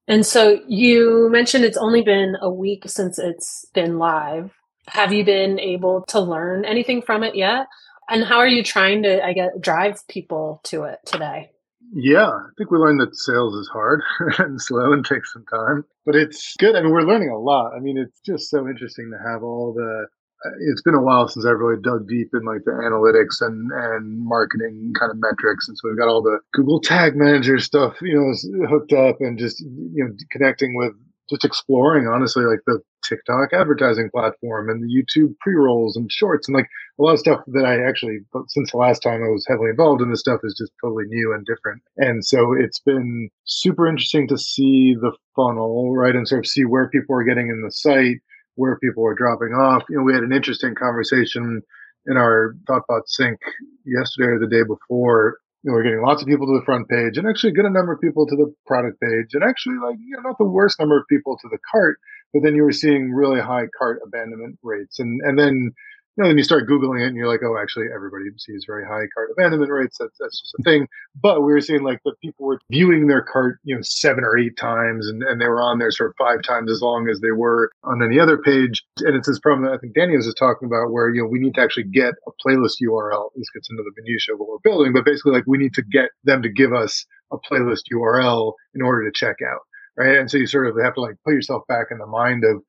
And 0.08 0.24
so 0.24 0.60
you 0.68 1.28
mentioned 1.30 1.64
it's 1.64 1.76
only 1.76 2.02
been 2.02 2.36
a 2.40 2.50
week 2.50 2.84
since 2.86 3.18
it's 3.18 3.66
been 3.74 3.98
live. 3.98 4.52
Have 4.88 5.12
you 5.12 5.24
been 5.24 5.58
able 5.58 6.04
to 6.08 6.20
learn 6.20 6.64
anything 6.64 7.02
from 7.02 7.24
it 7.24 7.34
yet? 7.34 7.66
And 8.08 8.24
how 8.24 8.38
are 8.38 8.46
you 8.46 8.62
trying 8.62 9.02
to, 9.02 9.24
I 9.24 9.32
guess, 9.32 9.50
drive 9.60 10.06
people 10.08 10.60
to 10.64 10.84
it 10.84 11.00
today? 11.04 11.50
Yeah, 11.92 12.28
I 12.28 12.48
think 12.56 12.70
we 12.70 12.78
learned 12.78 13.00
that 13.00 13.16
sales 13.16 13.54
is 13.56 13.68
hard 13.68 14.02
and 14.38 14.60
slow 14.60 14.92
and 14.92 15.04
takes 15.04 15.32
some 15.32 15.44
time, 15.46 15.84
but 16.04 16.14
it's 16.14 16.54
good. 16.56 16.76
I 16.76 16.82
mean, 16.82 16.92
we're 16.92 17.02
learning 17.02 17.30
a 17.30 17.38
lot. 17.38 17.72
I 17.76 17.80
mean, 17.80 17.98
it's 17.98 18.20
just 18.20 18.50
so 18.50 18.68
interesting 18.68 19.10
to 19.10 19.28
have 19.28 19.42
all 19.42 19.72
the 19.72 20.06
Uh, 20.44 20.50
it's 20.68 20.82
been 20.82 20.94
a 20.94 21.02
while 21.02 21.28
since 21.28 21.46
I've 21.46 21.58
really 21.58 21.80
dug 21.80 22.08
deep 22.08 22.28
in 22.34 22.44
like 22.44 22.64
the 22.64 22.72
analytics 22.72 23.40
and 23.40 23.70
and 23.72 24.24
marketing 24.24 24.92
kind 24.98 25.10
of 25.10 25.18
metrics, 25.18 25.68
and 25.68 25.76
so 25.78 25.88
we've 25.88 25.98
got 25.98 26.08
all 26.08 26.22
the 26.22 26.38
Google 26.52 26.80
Tag 26.80 27.16
Manager 27.16 27.58
stuff, 27.58 27.96
you 28.02 28.14
know, 28.14 28.66
hooked 28.68 28.92
up, 28.92 29.16
and 29.20 29.38
just 29.38 29.60
you 29.60 30.04
know 30.04 30.10
connecting 30.30 30.76
with 30.76 30.92
just 31.28 31.44
exploring 31.44 32.06
honestly 32.06 32.44
like 32.44 32.60
the 32.66 32.80
TikTok 33.04 33.52
advertising 33.52 34.10
platform 34.10 34.68
and 34.68 34.82
the 34.82 34.88
YouTube 34.88 35.36
pre-rolls 35.40 35.96
and 35.96 36.10
shorts 36.10 36.48
and 36.48 36.56
like 36.56 36.68
a 36.98 37.02
lot 37.02 37.12
of 37.12 37.18
stuff 37.18 37.40
that 37.48 37.64
I 37.64 37.86
actually 37.86 38.18
since 38.48 38.72
the 38.72 38.78
last 38.78 39.00
time 39.00 39.22
I 39.22 39.28
was 39.28 39.44
heavily 39.48 39.70
involved 39.70 40.02
in 40.02 40.10
this 40.10 40.20
stuff 40.20 40.40
is 40.44 40.56
just 40.58 40.72
totally 40.82 41.04
new 41.06 41.32
and 41.32 41.46
different. 41.46 41.82
And 41.96 42.24
so 42.24 42.52
it's 42.52 42.80
been 42.80 43.28
super 43.44 43.86
interesting 43.86 44.28
to 44.28 44.38
see 44.38 44.94
the 44.94 45.12
funnel, 45.34 45.94
right? 45.94 46.14
And 46.14 46.26
sort 46.26 46.44
of 46.44 46.50
see 46.50 46.64
where 46.64 46.88
people 46.88 47.16
are 47.16 47.24
getting 47.24 47.48
in 47.48 47.62
the 47.62 47.70
site, 47.70 48.18
where 48.56 48.78
people 48.78 49.06
are 49.06 49.14
dropping 49.14 49.54
off. 49.54 49.84
You 49.88 49.98
know, 49.98 50.02
we 50.02 50.12
had 50.12 50.22
an 50.22 50.32
interesting 50.32 50.74
conversation 50.74 51.62
in 52.06 52.16
our 52.16 52.56
ThoughtBot 52.68 53.02
sync 53.06 53.38
yesterday 53.84 54.28
or 54.28 54.38
the 54.38 54.48
day 54.48 54.62
before 54.62 55.38
you 55.66 55.72
know, 55.72 55.78
we're 55.78 55.82
getting 55.82 56.02
lots 56.02 56.22
of 56.22 56.28
people 56.28 56.46
to 56.46 56.58
the 56.58 56.64
front 56.64 56.88
page 56.88 57.18
and 57.18 57.26
actually 57.26 57.50
a 57.50 57.54
good 57.54 57.64
number 57.64 57.92
of 57.92 58.00
people 58.00 58.24
to 58.24 58.36
the 58.36 58.54
product 58.66 59.00
page 59.00 59.34
and 59.34 59.42
actually 59.42 59.74
like 59.82 59.96
you 59.98 60.16
know 60.16 60.28
not 60.28 60.38
the 60.38 60.44
worst 60.44 60.78
number 60.78 60.96
of 60.96 61.04
people 61.08 61.36
to 61.36 61.48
the 61.50 61.58
cart 61.72 61.98
but 62.32 62.44
then 62.44 62.54
you 62.54 62.62
were 62.62 62.72
seeing 62.72 63.12
really 63.12 63.40
high 63.40 63.66
cart 63.76 63.98
abandonment 64.06 64.56
rates 64.62 65.00
and 65.00 65.20
and 65.22 65.36
then 65.36 65.72
you 66.16 66.22
know, 66.22 66.28
then 66.28 66.38
you 66.38 66.44
start 66.44 66.66
Googling 66.66 67.02
it 67.02 67.08
and 67.08 67.16
you're 67.16 67.28
like, 67.28 67.42
oh, 67.44 67.58
actually, 67.60 67.86
everybody 67.94 68.24
sees 68.38 68.64
very 68.66 68.84
high 68.84 69.06
cart 69.14 69.30
abandonment 69.32 69.70
rates. 69.70 69.98
That's, 70.00 70.16
that's 70.18 70.40
just 70.40 70.54
a 70.58 70.62
thing. 70.62 70.88
But 71.14 71.42
we 71.42 71.52
were 71.52 71.60
seeing 71.60 71.82
like 71.82 72.00
the 72.04 72.14
people 72.22 72.46
were 72.46 72.58
viewing 72.70 73.06
their 73.06 73.22
cart, 73.22 73.58
you 73.64 73.74
know, 73.74 73.82
seven 73.82 74.24
or 74.24 74.38
eight 74.38 74.56
times 74.56 75.08
and, 75.08 75.22
and 75.22 75.40
they 75.40 75.46
were 75.46 75.60
on 75.60 75.78
there 75.78 75.90
sort 75.90 76.10
of 76.10 76.16
five 76.16 76.42
times 76.42 76.70
as 76.70 76.80
long 76.80 77.08
as 77.10 77.20
they 77.20 77.32
were 77.32 77.70
on 77.84 78.02
any 78.02 78.18
other 78.18 78.38
page. 78.38 78.82
And 79.00 79.14
it's 79.14 79.28
this 79.28 79.38
problem 79.38 79.66
that 79.66 79.74
I 79.74 79.78
think 79.78 79.94
Danny 79.94 80.16
was 80.16 80.24
just 80.24 80.38
talking 80.38 80.66
about 80.66 80.90
where, 80.90 81.10
you 81.10 81.22
know, 81.22 81.28
we 81.28 81.38
need 81.38 81.54
to 81.56 81.60
actually 81.60 81.84
get 81.84 82.14
a 82.26 82.30
playlist 82.46 82.80
URL. 82.82 83.28
This 83.36 83.50
gets 83.50 83.68
into 83.70 83.82
the 83.82 83.92
minutia 84.02 84.34
of 84.34 84.40
what 84.40 84.48
we're 84.48 84.70
building, 84.70 84.94
but 84.94 85.04
basically 85.04 85.32
like 85.32 85.44
we 85.46 85.58
need 85.58 85.74
to 85.74 85.82
get 85.82 86.10
them 86.24 86.40
to 86.42 86.48
give 86.48 86.72
us 86.72 87.04
a 87.30 87.36
playlist 87.36 87.82
URL 87.92 88.54
in 88.74 88.80
order 88.80 89.04
to 89.04 89.12
check 89.12 89.36
out. 89.46 89.60
Right. 89.98 90.18
And 90.18 90.30
so 90.30 90.36
you 90.36 90.46
sort 90.46 90.66
of 90.66 90.76
have 90.82 90.94
to 90.94 91.00
like 91.00 91.16
put 91.24 91.32
yourself 91.32 91.62
back 91.68 91.86
in 91.90 91.98
the 91.98 92.06
mind 92.06 92.44
of, 92.44 92.62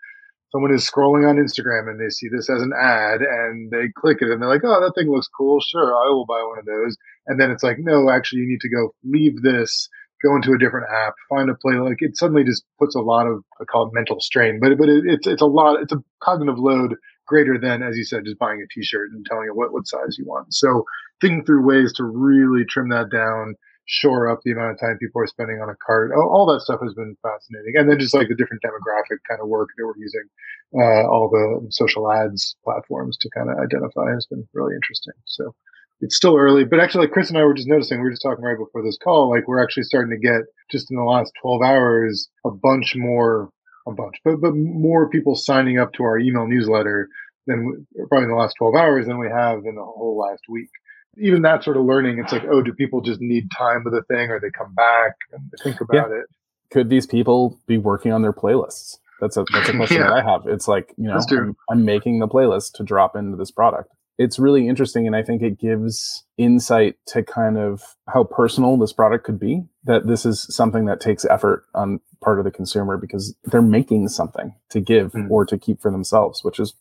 someone 0.52 0.74
is 0.74 0.90
scrolling 0.90 1.28
on 1.28 1.36
Instagram 1.36 1.90
and 1.90 2.00
they 2.00 2.10
see 2.10 2.28
this 2.30 2.50
as 2.50 2.62
an 2.62 2.72
ad 2.80 3.22
and 3.22 3.72
they 3.72 3.90
click 3.98 4.18
it 4.22 4.30
and 4.30 4.42
they're 4.42 4.50
like, 4.50 4.64
oh, 4.64 4.82
that 4.82 4.94
thing 4.96 5.12
looks 5.12 5.28
cool. 5.28 5.60
Sure, 5.60 5.96
I 5.96 6.10
will 6.10 6.26
buy 6.26 6.42
one 6.48 6.60
of 6.60 6.66
those. 6.66 6.96
And 7.28 7.40
then 7.40 7.52
it's 7.52 7.64
like, 7.64 7.78
no, 7.80 8.10
actually, 8.10 8.42
you 8.42 8.48
need 8.48 8.62
to 8.62 8.70
go 8.70 8.94
leave 9.04 9.42
this, 9.42 9.90
go 10.24 10.36
into 10.36 10.54
a 10.54 10.58
different 10.58 10.88
app, 10.92 11.14
find 11.30 11.50
a 11.50 11.56
play. 11.56 11.76
Like 11.76 11.98
it 12.00 12.18
suddenly 12.18 12.44
just 12.44 12.64
puts 12.80 12.96
a 12.96 13.02
lot 13.02 13.28
of, 13.28 13.44
I 13.60 13.66
call 13.66 13.88
it 13.88 13.94
mental 13.94 14.20
strain, 14.20 14.60
but 14.62 14.78
but 14.78 14.90
it, 14.90 15.04
it's 15.06 15.28
it's 15.28 15.42
a 15.42 15.46
lot. 15.46 15.82
It's 15.82 15.94
a 15.94 16.04
cognitive 16.22 16.60
load 16.60 16.96
greater 17.28 17.60
than, 17.60 17.84
as 17.84 17.98
you 17.98 18.06
said, 18.06 18.24
just 18.24 18.40
buying 18.40 18.62
a 18.62 18.74
T-shirt 18.74 19.12
and 19.12 19.26
telling 19.26 19.48
it 19.48 19.56
what 19.56 19.74
what 19.74 19.88
size 19.88 20.18
you 20.18 20.26
want. 20.26 20.54
So 20.54 20.86
thinking 21.20 21.44
through 21.44 21.66
ways 21.66 21.94
to 21.94 22.04
really 22.04 22.64
trim 22.66 22.90
that 22.90 23.10
down 23.12 23.56
shore 23.88 24.30
up 24.30 24.40
the 24.44 24.52
amount 24.52 24.72
of 24.72 24.80
time 24.80 24.98
people 25.00 25.22
are 25.22 25.28
spending 25.28 25.60
on 25.62 25.70
a 25.70 25.76
cart. 25.76 26.12
All, 26.16 26.30
all, 26.30 26.46
that 26.48 26.62
stuff 26.62 26.80
has 26.84 26.94
been 26.94 27.16
fascinating. 27.24 27.74
And 27.76 27.90
then 27.90 28.00
just 28.00 28.14
like 28.14 28.28
the 28.28 28.36
different 28.36 28.62
demographic 28.62 29.20
kind 29.28 29.42
of 29.42 29.48
work 29.48 29.70
that 29.78 29.86
we're 29.86 29.98
using, 29.98 30.24
uh, 30.76 31.08
all 31.10 31.30
the 31.30 31.72
social 31.72 32.12
ads 32.12 32.56
platforms 32.64 33.18
to 33.18 33.30
kind 33.30 33.50
of 33.50 33.58
identify 33.58 34.12
has 34.12 34.28
been 34.28 34.48
really 34.54 34.76
interesting. 34.76 35.14
So 35.26 35.56
it's 36.02 36.18
still 36.18 36.36
early, 36.36 36.66
but 36.66 36.80
actually, 36.80 37.06
like 37.06 37.14
Chris 37.14 37.30
and 37.30 37.38
I 37.38 37.44
were 37.44 37.54
just 37.54 37.68
noticing, 37.68 38.00
we 38.00 38.04
were 38.04 38.12
just 38.12 38.22
talking 38.22 38.44
right 38.44 38.58
before 38.58 38.84
this 38.84 38.98
call, 39.02 39.30
like 39.30 39.48
we're 39.48 39.64
actually 39.64 39.84
starting 39.84 40.12
to 40.12 40.28
get 40.28 40.42
just 40.70 40.92
in 40.92 40.98
the 40.98 41.04
last 41.04 41.32
12 41.42 41.62
hours 41.64 42.30
a 42.46 42.52
bunch 42.52 42.96
more, 42.96 43.50
a 43.88 43.92
bunch, 43.92 44.16
but, 44.24 44.42
but 44.42 44.54
more 44.54 45.10
people 45.10 45.36
signing 45.36 45.80
up 45.80 45.94
to 45.94 46.04
our 46.04 46.20
email 46.20 46.46
newsletter 46.46 47.10
than 47.48 47.88
probably 48.10 48.26
in 48.26 48.30
the 48.30 48.36
last 48.36 48.56
12 48.60 48.76
hours 48.76 49.08
than 49.08 49.18
we 49.18 49.30
have 49.30 49.60
in 49.66 49.76
the 49.76 49.84
whole 49.84 50.18
last 50.20 50.44
week 50.50 50.70
even 51.22 51.42
that 51.44 51.64
sort 51.64 51.78
of 51.78 51.86
learning, 51.86 52.20
it's 52.20 52.32
like, 52.32 52.44
oh, 52.50 52.62
do 52.62 52.74
people 52.74 53.02
just 53.02 53.22
need 53.22 53.50
time 53.52 53.84
with 53.84 53.94
a 53.94 54.04
thing, 54.04 54.30
or 54.30 54.40
they 54.40 54.50
come 54.50 54.74
back 54.74 55.14
and 55.32 55.52
think 55.64 55.82
about 55.82 56.10
yeah. 56.10 56.18
it? 56.18 56.26
Could 56.72 56.90
these 56.90 57.06
people 57.06 57.60
be 57.68 57.78
working 57.78 58.12
on 58.12 58.22
their 58.22 58.34
playlists? 58.34 58.98
That's 59.20 59.38
a 59.38 59.46
that's 59.52 59.70
a 59.70 59.74
question 59.78 59.98
yeah. 59.98 60.08
that 60.08 60.14
I 60.14 60.32
have. 60.32 60.48
It's 60.48 60.68
like 60.68 60.94
you 60.98 61.08
know, 61.08 61.20
I'm, 61.30 61.56
I'm 61.70 61.86
making 61.86 62.20
the 62.20 62.28
playlist 62.28 62.74
to 62.74 62.84
drop 62.84 63.16
into 63.16 63.38
this 63.38 63.52
product. 63.52 63.94
It's 64.18 64.40
really 64.40 64.68
interesting, 64.68 65.06
and 65.06 65.16
I 65.16 65.22
think 65.22 65.42
it 65.42 65.60
gives 65.60 66.26
insight 66.38 66.96
to 67.08 67.24
kind 67.24 67.58
of 67.58 67.84
how 68.08 68.24
personal 68.24 68.78
this 68.78 68.94
product 68.94 69.26
could 69.26 69.40
be. 69.40 69.64
That 69.84 70.08
this 70.08 70.26
is 70.26 70.44
something 70.54 70.86
that 70.86 71.00
takes 71.00 71.26
effort 71.26 71.66
on 71.74 72.00
part 72.22 72.40
of 72.40 72.46
the 72.46 72.52
consumer 72.52 72.98
because 72.98 73.36
they're 73.44 73.62
making 73.62 74.08
something 74.10 74.56
to 74.70 74.80
give 74.80 75.12
mm. 75.12 75.30
or 75.30 75.46
to 75.46 75.58
keep 75.58 75.82
for 75.82 75.92
themselves, 75.92 76.44
which 76.44 76.60
is, 76.60 76.74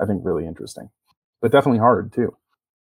I 0.00 0.06
think, 0.06 0.22
really 0.24 0.46
interesting, 0.46 0.90
but 1.42 1.50
definitely 1.50 1.80
hard 1.80 2.12
too. 2.12 2.36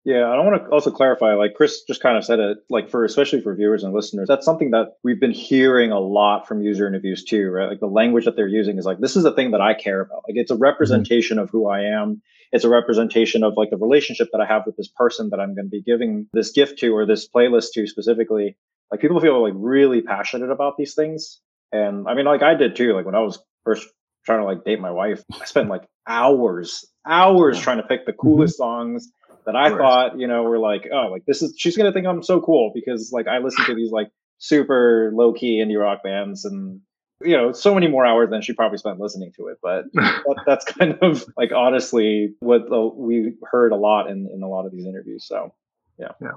Yeah, 0.04 0.24
I 0.24 0.36
want 0.40 0.64
to 0.64 0.68
also 0.70 0.90
clarify, 0.90 1.34
like 1.34 1.54
Chris 1.54 1.82
just 1.82 2.02
kind 2.02 2.16
of 2.16 2.24
said 2.24 2.40
it, 2.40 2.58
like 2.68 2.90
for 2.90 3.04
especially 3.04 3.40
for 3.40 3.54
viewers 3.54 3.84
and 3.84 3.94
listeners, 3.94 4.26
that's 4.26 4.44
something 4.44 4.72
that 4.72 4.96
we've 5.04 5.20
been 5.20 5.30
hearing 5.30 5.92
a 5.92 6.00
lot 6.00 6.48
from 6.48 6.60
user 6.60 6.88
interviews 6.88 7.22
too, 7.22 7.50
right? 7.50 7.68
Like 7.68 7.78
the 7.78 7.86
language 7.86 8.24
that 8.24 8.34
they're 8.34 8.48
using 8.48 8.78
is 8.78 8.84
like, 8.84 8.98
this 8.98 9.14
is 9.14 9.22
the 9.22 9.32
thing 9.32 9.52
that 9.52 9.60
I 9.60 9.74
care 9.74 10.00
about. 10.00 10.24
Like 10.26 10.36
it's 10.36 10.50
a 10.50 10.54
mm-hmm. 10.54 10.64
representation 10.64 11.36
mm-hmm. 11.36 11.44
of 11.44 11.50
who 11.50 11.68
I 11.68 11.82
am. 11.82 12.20
It's 12.50 12.64
a 12.64 12.68
representation 12.68 13.44
of 13.44 13.54
like 13.56 13.70
the 13.70 13.76
relationship 13.76 14.28
that 14.32 14.40
I 14.40 14.46
have 14.46 14.66
with 14.66 14.76
this 14.76 14.88
person 14.88 15.30
that 15.30 15.38
I'm 15.38 15.54
going 15.54 15.66
to 15.66 15.70
be 15.70 15.82
giving 15.82 16.26
this 16.32 16.50
gift 16.50 16.80
to 16.80 16.94
or 16.96 17.06
this 17.06 17.28
playlist 17.28 17.68
to 17.74 17.86
specifically. 17.86 18.56
Like 18.90 19.00
people 19.00 19.20
feel 19.20 19.40
like 19.40 19.54
really 19.56 20.02
passionate 20.02 20.50
about 20.50 20.76
these 20.76 20.94
things. 20.94 21.40
And 21.70 22.08
I 22.08 22.14
mean, 22.14 22.26
like 22.26 22.42
I 22.42 22.54
did 22.54 22.74
too. 22.74 22.92
Like 22.92 23.06
when 23.06 23.14
I 23.14 23.20
was 23.20 23.38
first 23.64 23.86
trying 24.26 24.40
to 24.40 24.44
like 24.44 24.64
date 24.64 24.80
my 24.80 24.90
wife, 24.90 25.22
I 25.40 25.44
spent 25.44 25.68
like 25.68 25.84
hours, 26.08 26.84
hours 27.06 27.60
trying 27.60 27.76
to 27.76 27.84
pick 27.84 28.04
the 28.04 28.12
coolest 28.12 28.58
mm-hmm. 28.58 28.90
songs 28.90 29.12
that 29.46 29.56
I 29.56 29.70
thought, 29.70 30.18
you 30.18 30.26
know, 30.26 30.42
were 30.42 30.58
like, 30.58 30.88
oh, 30.92 31.08
like 31.10 31.24
this 31.26 31.42
is 31.42 31.54
she's 31.56 31.76
gonna 31.76 31.92
think 31.92 32.06
I'm 32.06 32.22
so 32.22 32.40
cool 32.40 32.72
because 32.74 33.10
like 33.12 33.26
I 33.26 33.38
listen 33.38 33.64
to 33.66 33.74
these 33.74 33.90
like 33.90 34.10
super 34.38 35.12
low 35.14 35.32
key 35.32 35.62
indie 35.64 35.80
rock 35.80 36.02
bands 36.02 36.44
and 36.44 36.80
you 37.22 37.36
know 37.36 37.52
so 37.52 37.74
many 37.74 37.86
more 37.86 38.04
hours 38.04 38.30
than 38.30 38.42
she 38.42 38.52
probably 38.52 38.78
spent 38.78 39.00
listening 39.00 39.32
to 39.36 39.48
it. 39.48 39.58
But 39.62 39.84
that, 39.94 40.42
that's 40.46 40.64
kind 40.64 40.98
of 41.02 41.24
like 41.36 41.52
honestly 41.52 42.34
what 42.40 42.62
uh, 42.72 42.88
we 42.94 43.34
heard 43.50 43.72
a 43.72 43.76
lot 43.76 44.10
in 44.10 44.28
in 44.32 44.42
a 44.42 44.48
lot 44.48 44.66
of 44.66 44.72
these 44.72 44.86
interviews. 44.86 45.26
So 45.26 45.54
yeah, 45.98 46.12
yeah 46.20 46.32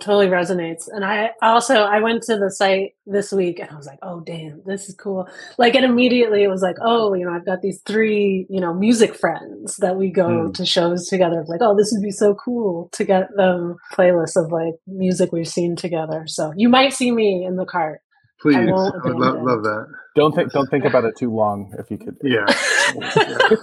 totally 0.00 0.26
resonates. 0.26 0.88
And 0.88 1.04
i 1.04 1.30
also 1.42 1.82
i 1.82 2.00
went 2.00 2.22
to 2.24 2.36
the 2.36 2.50
site 2.50 2.94
this 3.06 3.32
week 3.32 3.58
and 3.58 3.70
i 3.70 3.76
was 3.76 3.86
like 3.86 3.98
oh 4.02 4.20
damn 4.20 4.62
this 4.64 4.88
is 4.88 4.94
cool. 4.94 5.28
Like 5.58 5.74
and 5.74 5.84
immediately 5.84 6.42
it 6.42 6.48
was 6.48 6.62
like 6.62 6.76
oh 6.82 7.14
you 7.14 7.24
know 7.24 7.32
i've 7.32 7.46
got 7.46 7.62
these 7.62 7.80
three 7.86 8.46
you 8.48 8.60
know 8.60 8.74
music 8.74 9.14
friends 9.14 9.76
that 9.76 9.96
we 9.96 10.10
go 10.10 10.28
mm. 10.28 10.54
to 10.54 10.66
shows 10.66 11.06
together. 11.06 11.44
Like 11.46 11.60
oh 11.62 11.76
this 11.76 11.90
would 11.92 12.02
be 12.02 12.10
so 12.10 12.34
cool 12.34 12.88
to 12.92 13.04
get 13.04 13.28
them 13.36 13.76
playlists 13.92 14.42
of 14.42 14.50
like 14.52 14.74
music 14.86 15.32
we've 15.32 15.48
seen 15.48 15.76
together. 15.76 16.24
So 16.26 16.52
you 16.56 16.68
might 16.68 16.92
see 16.92 17.10
me 17.10 17.44
in 17.44 17.56
the 17.56 17.66
cart. 17.66 18.00
Please 18.40 18.56
i, 18.56 18.60
I 18.60 18.64
would 18.64 19.16
love, 19.16 19.42
love, 19.42 19.62
that. 19.64 19.86
Don't 20.16 20.34
think 20.34 20.50
don't 20.52 20.68
think 20.70 20.84
about 20.86 21.04
it 21.04 21.16
too 21.16 21.34
long 21.34 21.74
if 21.78 21.90
you 21.90 21.98
could. 21.98 22.16
Yeah. 22.22 22.46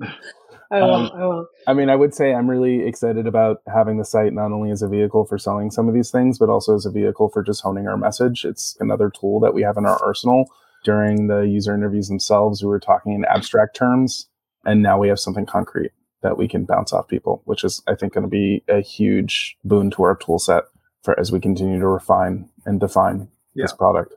yeah. 0.00 0.10
I 0.72 0.80
will. 0.80 0.94
Um, 0.94 1.10
I 1.14 1.26
will. 1.26 1.46
I 1.66 1.74
mean, 1.74 1.90
I 1.90 1.96
would 1.96 2.14
say 2.14 2.32
I'm 2.32 2.48
really 2.48 2.86
excited 2.86 3.26
about 3.26 3.58
having 3.72 3.98
the 3.98 4.04
site 4.04 4.32
not 4.32 4.52
only 4.52 4.70
as 4.70 4.80
a 4.80 4.88
vehicle 4.88 5.26
for 5.26 5.36
selling 5.36 5.70
some 5.70 5.86
of 5.86 5.94
these 5.94 6.10
things, 6.10 6.38
but 6.38 6.48
also 6.48 6.74
as 6.74 6.86
a 6.86 6.90
vehicle 6.90 7.28
for 7.28 7.42
just 7.42 7.62
honing 7.62 7.86
our 7.86 7.98
message. 7.98 8.44
It's 8.44 8.76
another 8.80 9.10
tool 9.10 9.38
that 9.40 9.52
we 9.52 9.62
have 9.62 9.76
in 9.76 9.84
our 9.84 10.02
arsenal. 10.02 10.46
During 10.82 11.26
the 11.26 11.42
user 11.42 11.74
interviews 11.74 12.08
themselves, 12.08 12.62
we 12.62 12.68
were 12.68 12.80
talking 12.80 13.12
in 13.12 13.24
abstract 13.26 13.76
terms, 13.76 14.28
and 14.64 14.82
now 14.82 14.98
we 14.98 15.08
have 15.08 15.20
something 15.20 15.46
concrete 15.46 15.92
that 16.22 16.38
we 16.38 16.48
can 16.48 16.64
bounce 16.64 16.92
off 16.92 17.06
people, 17.06 17.42
which 17.44 17.64
is, 17.64 17.82
I 17.86 17.94
think, 17.94 18.14
going 18.14 18.24
to 18.24 18.30
be 18.30 18.64
a 18.68 18.80
huge 18.80 19.56
boon 19.64 19.90
to 19.92 20.04
our 20.04 20.16
tool 20.16 20.38
set 20.38 20.64
for 21.02 21.18
as 21.20 21.30
we 21.30 21.40
continue 21.40 21.78
to 21.78 21.86
refine 21.86 22.48
and 22.64 22.80
define 22.80 23.28
yeah. 23.54 23.64
this 23.64 23.72
product. 23.72 24.14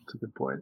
That's 0.00 0.14
a 0.14 0.18
good 0.18 0.34
point. 0.34 0.60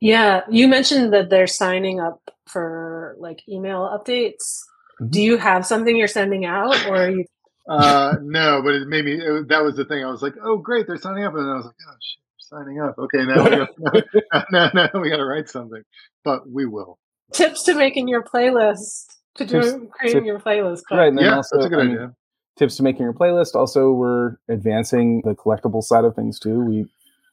Yeah, 0.00 0.42
you 0.50 0.66
mentioned 0.66 1.12
that 1.12 1.28
they're 1.28 1.46
signing 1.46 2.00
up 2.00 2.30
for 2.46 3.16
like 3.18 3.46
email 3.48 3.80
updates. 3.82 4.60
Mm-hmm. 5.00 5.10
Do 5.10 5.22
you 5.22 5.36
have 5.36 5.66
something 5.66 5.94
you're 5.94 6.08
sending 6.08 6.46
out, 6.46 6.86
or 6.86 6.96
are 6.96 7.10
you? 7.10 7.24
uh, 7.68 8.16
no, 8.22 8.62
but 8.64 8.74
it 8.74 8.88
made 8.88 9.04
me. 9.04 9.12
It, 9.14 9.48
that 9.48 9.62
was 9.62 9.76
the 9.76 9.84
thing. 9.84 10.02
I 10.02 10.10
was 10.10 10.22
like, 10.22 10.34
"Oh, 10.42 10.56
great, 10.56 10.86
they're 10.86 10.96
signing 10.96 11.24
up," 11.24 11.34
and 11.34 11.48
I 11.48 11.54
was 11.54 11.66
like, 11.66 11.74
"Oh 11.86 11.94
shit, 12.00 12.22
signing 12.38 12.80
up." 12.80 12.98
Okay, 12.98 13.24
now 13.24 13.44
we 13.44 13.50
got, 13.50 14.46
no, 14.50 14.70
no, 14.74 15.00
we 15.00 15.10
got 15.10 15.18
to 15.18 15.26
write 15.26 15.48
something, 15.50 15.82
but 16.24 16.48
we 16.50 16.64
will. 16.64 16.98
Tips 17.32 17.62
to 17.64 17.74
making 17.74 18.08
your 18.08 18.22
playlist 18.22 19.18
to 19.36 19.44
do 19.44 19.88
creating 19.92 20.24
your 20.24 20.40
playlist. 20.40 20.82
Right, 20.90 21.12
yeah, 21.14 21.36
also, 21.36 21.56
that's 21.56 21.66
a 21.66 21.68
good 21.68 21.86
idea. 21.86 22.14
tips 22.58 22.76
to 22.76 22.82
making 22.82 23.02
your 23.02 23.12
playlist. 23.12 23.54
Also, 23.54 23.92
we're 23.92 24.36
advancing 24.48 25.20
the 25.24 25.34
collectible 25.34 25.82
side 25.82 26.04
of 26.04 26.16
things 26.16 26.40
too. 26.40 26.60
We 26.60 26.86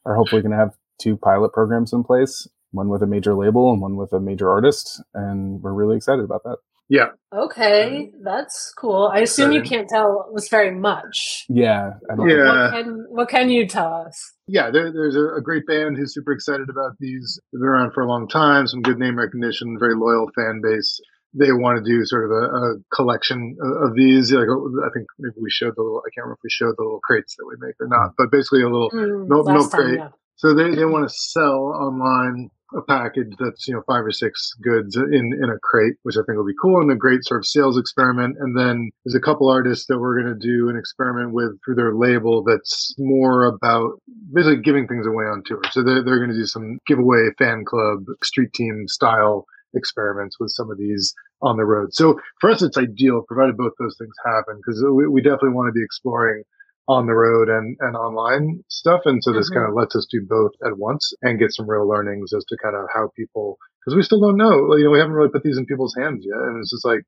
are 0.05 0.15
hopefully 0.15 0.41
going 0.41 0.51
to 0.51 0.57
have 0.57 0.75
two 0.99 1.15
pilot 1.17 1.53
programs 1.53 1.93
in 1.93 2.03
place 2.03 2.47
one 2.71 2.89
with 2.89 3.01
a 3.01 3.07
major 3.07 3.35
label 3.35 3.71
and 3.71 3.81
one 3.81 3.95
with 3.95 4.13
a 4.13 4.19
major 4.19 4.49
artist, 4.49 5.01
and 5.13 5.61
we're 5.61 5.73
really 5.73 5.97
excited 5.97 6.23
about 6.23 6.43
that. 6.43 6.57
Yeah. 6.89 7.07
Okay, 7.35 8.11
that's 8.23 8.73
cool. 8.77 9.11
I 9.13 9.19
assume 9.19 9.51
you 9.51 9.61
can't 9.61 9.89
tell 9.89 10.31
us 10.35 10.47
very 10.47 10.73
much. 10.73 11.45
Yeah. 11.49 11.91
yeah. 12.09 12.15
What 12.15 12.71
can, 12.71 13.05
what 13.09 13.29
can 13.29 13.49
you 13.49 13.67
tell 13.67 13.93
us? 13.93 14.33
Yeah, 14.47 14.71
there, 14.71 14.91
there's 14.93 15.17
a, 15.17 15.35
a, 15.35 15.41
great 15.41 15.67
band 15.67 15.97
who's 15.97 16.13
super 16.13 16.31
excited 16.31 16.69
about 16.69 16.93
these. 16.99 17.39
They've 17.51 17.59
been 17.59 17.67
around 17.67 17.91
for 17.93 18.03
a 18.03 18.07
long 18.07 18.29
time, 18.29 18.67
some 18.67 18.81
good 18.81 18.99
name 18.99 19.17
recognition, 19.17 19.75
very 19.77 19.95
loyal 19.95 20.29
fan 20.33 20.61
base. 20.63 20.99
They 21.33 21.51
want 21.51 21.83
to 21.83 21.83
do 21.83 22.05
sort 22.05 22.23
of 22.23 22.31
a, 22.31 22.55
a 22.55 22.75
collection 22.95 23.57
of, 23.61 23.89
of, 23.89 23.95
these. 23.95 24.31
Like 24.31 24.47
I 24.47 24.89
think 24.93 25.07
maybe 25.19 25.35
we 25.41 25.51
showed 25.51 25.73
the 25.75 25.83
little. 25.83 25.99
I 25.99 26.09
can't 26.15 26.23
remember 26.23 26.39
if 26.39 26.43
we 26.43 26.49
showed 26.49 26.75
the 26.77 26.83
little 26.83 27.01
crates 27.03 27.35
that 27.35 27.45
we 27.45 27.55
make 27.59 27.75
or 27.81 27.87
not, 27.89 28.13
but 28.17 28.31
basically 28.31 28.61
a 28.61 28.69
little 28.69 28.89
mm, 28.91 29.27
milk, 29.27 29.45
milk 29.47 29.69
crate. 29.69 29.99
Yeah. 29.99 30.09
So 30.37 30.53
they, 30.53 30.73
they 30.73 30.85
want 30.85 31.07
to 31.07 31.13
sell 31.13 31.75
online 31.75 32.49
a 32.75 32.81
package 32.81 33.33
that's 33.39 33.67
you 33.67 33.73
know 33.73 33.83
five 33.87 34.05
or 34.05 34.11
six 34.11 34.53
goods 34.61 34.95
in 34.95 35.33
in 35.41 35.49
a 35.49 35.59
crate, 35.61 35.95
which 36.03 36.15
I 36.17 36.23
think 36.25 36.37
will 36.37 36.45
be 36.45 36.53
cool 36.61 36.81
and 36.81 36.91
a 36.91 36.95
great 36.95 37.23
sort 37.23 37.39
of 37.39 37.45
sales 37.45 37.77
experiment. 37.77 38.37
And 38.39 38.57
then 38.57 38.89
there's 39.05 39.15
a 39.15 39.21
couple 39.21 39.49
artists 39.49 39.85
that 39.87 39.99
we're 39.99 40.21
going 40.21 40.33
to 40.33 40.47
do 40.47 40.69
an 40.69 40.77
experiment 40.77 41.33
with 41.33 41.57
through 41.63 41.75
their 41.75 41.95
label 41.95 42.43
that's 42.43 42.93
more 42.97 43.45
about 43.45 44.01
basically 44.33 44.61
giving 44.61 44.87
things 44.87 45.07
away 45.07 45.25
on 45.25 45.43
tour. 45.45 45.61
So 45.71 45.83
they're 45.83 46.03
they're 46.03 46.19
going 46.19 46.31
to 46.31 46.35
do 46.35 46.45
some 46.45 46.79
giveaway 46.85 47.29
fan 47.37 47.63
club 47.65 48.05
street 48.23 48.53
team 48.53 48.85
style 48.87 49.45
experiments 49.73 50.37
with 50.39 50.51
some 50.51 50.71
of 50.71 50.77
these 50.77 51.13
on 51.41 51.57
the 51.57 51.65
road. 51.65 51.93
So 51.93 52.19
for 52.41 52.49
us, 52.49 52.61
it's 52.61 52.77
ideal 52.77 53.23
provided 53.27 53.57
both 53.57 53.73
those 53.79 53.95
things 53.97 54.15
happen 54.25 54.57
because 54.57 54.83
we, 54.91 55.07
we 55.07 55.21
definitely 55.21 55.51
want 55.51 55.67
to 55.67 55.73
be 55.73 55.83
exploring 55.83 56.43
on 56.87 57.05
the 57.05 57.13
road 57.13 57.49
and, 57.49 57.75
and 57.81 57.95
online 57.95 58.63
stuff. 58.69 59.01
And 59.05 59.21
so 59.23 59.33
this 59.33 59.49
mm-hmm. 59.49 59.59
kind 59.59 59.69
of 59.69 59.75
lets 59.75 59.95
us 59.95 60.07
do 60.09 60.21
both 60.27 60.51
at 60.65 60.77
once 60.77 61.13
and 61.21 61.39
get 61.39 61.53
some 61.53 61.69
real 61.69 61.87
learnings 61.87 62.31
as 62.33 62.45
to 62.45 62.57
kind 62.63 62.75
of 62.75 62.87
how 62.93 63.09
people, 63.15 63.57
because 63.83 63.95
we 63.95 64.03
still 64.03 64.21
don't 64.21 64.37
know, 64.37 64.75
you 64.75 64.85
know, 64.85 64.91
we 64.91 64.99
haven't 64.99 65.13
really 65.13 65.29
put 65.29 65.43
these 65.43 65.57
in 65.57 65.65
people's 65.65 65.95
hands 65.97 66.25
yet. 66.25 66.39
And 66.39 66.59
it's 66.59 66.71
just 66.71 66.85
like, 66.85 67.01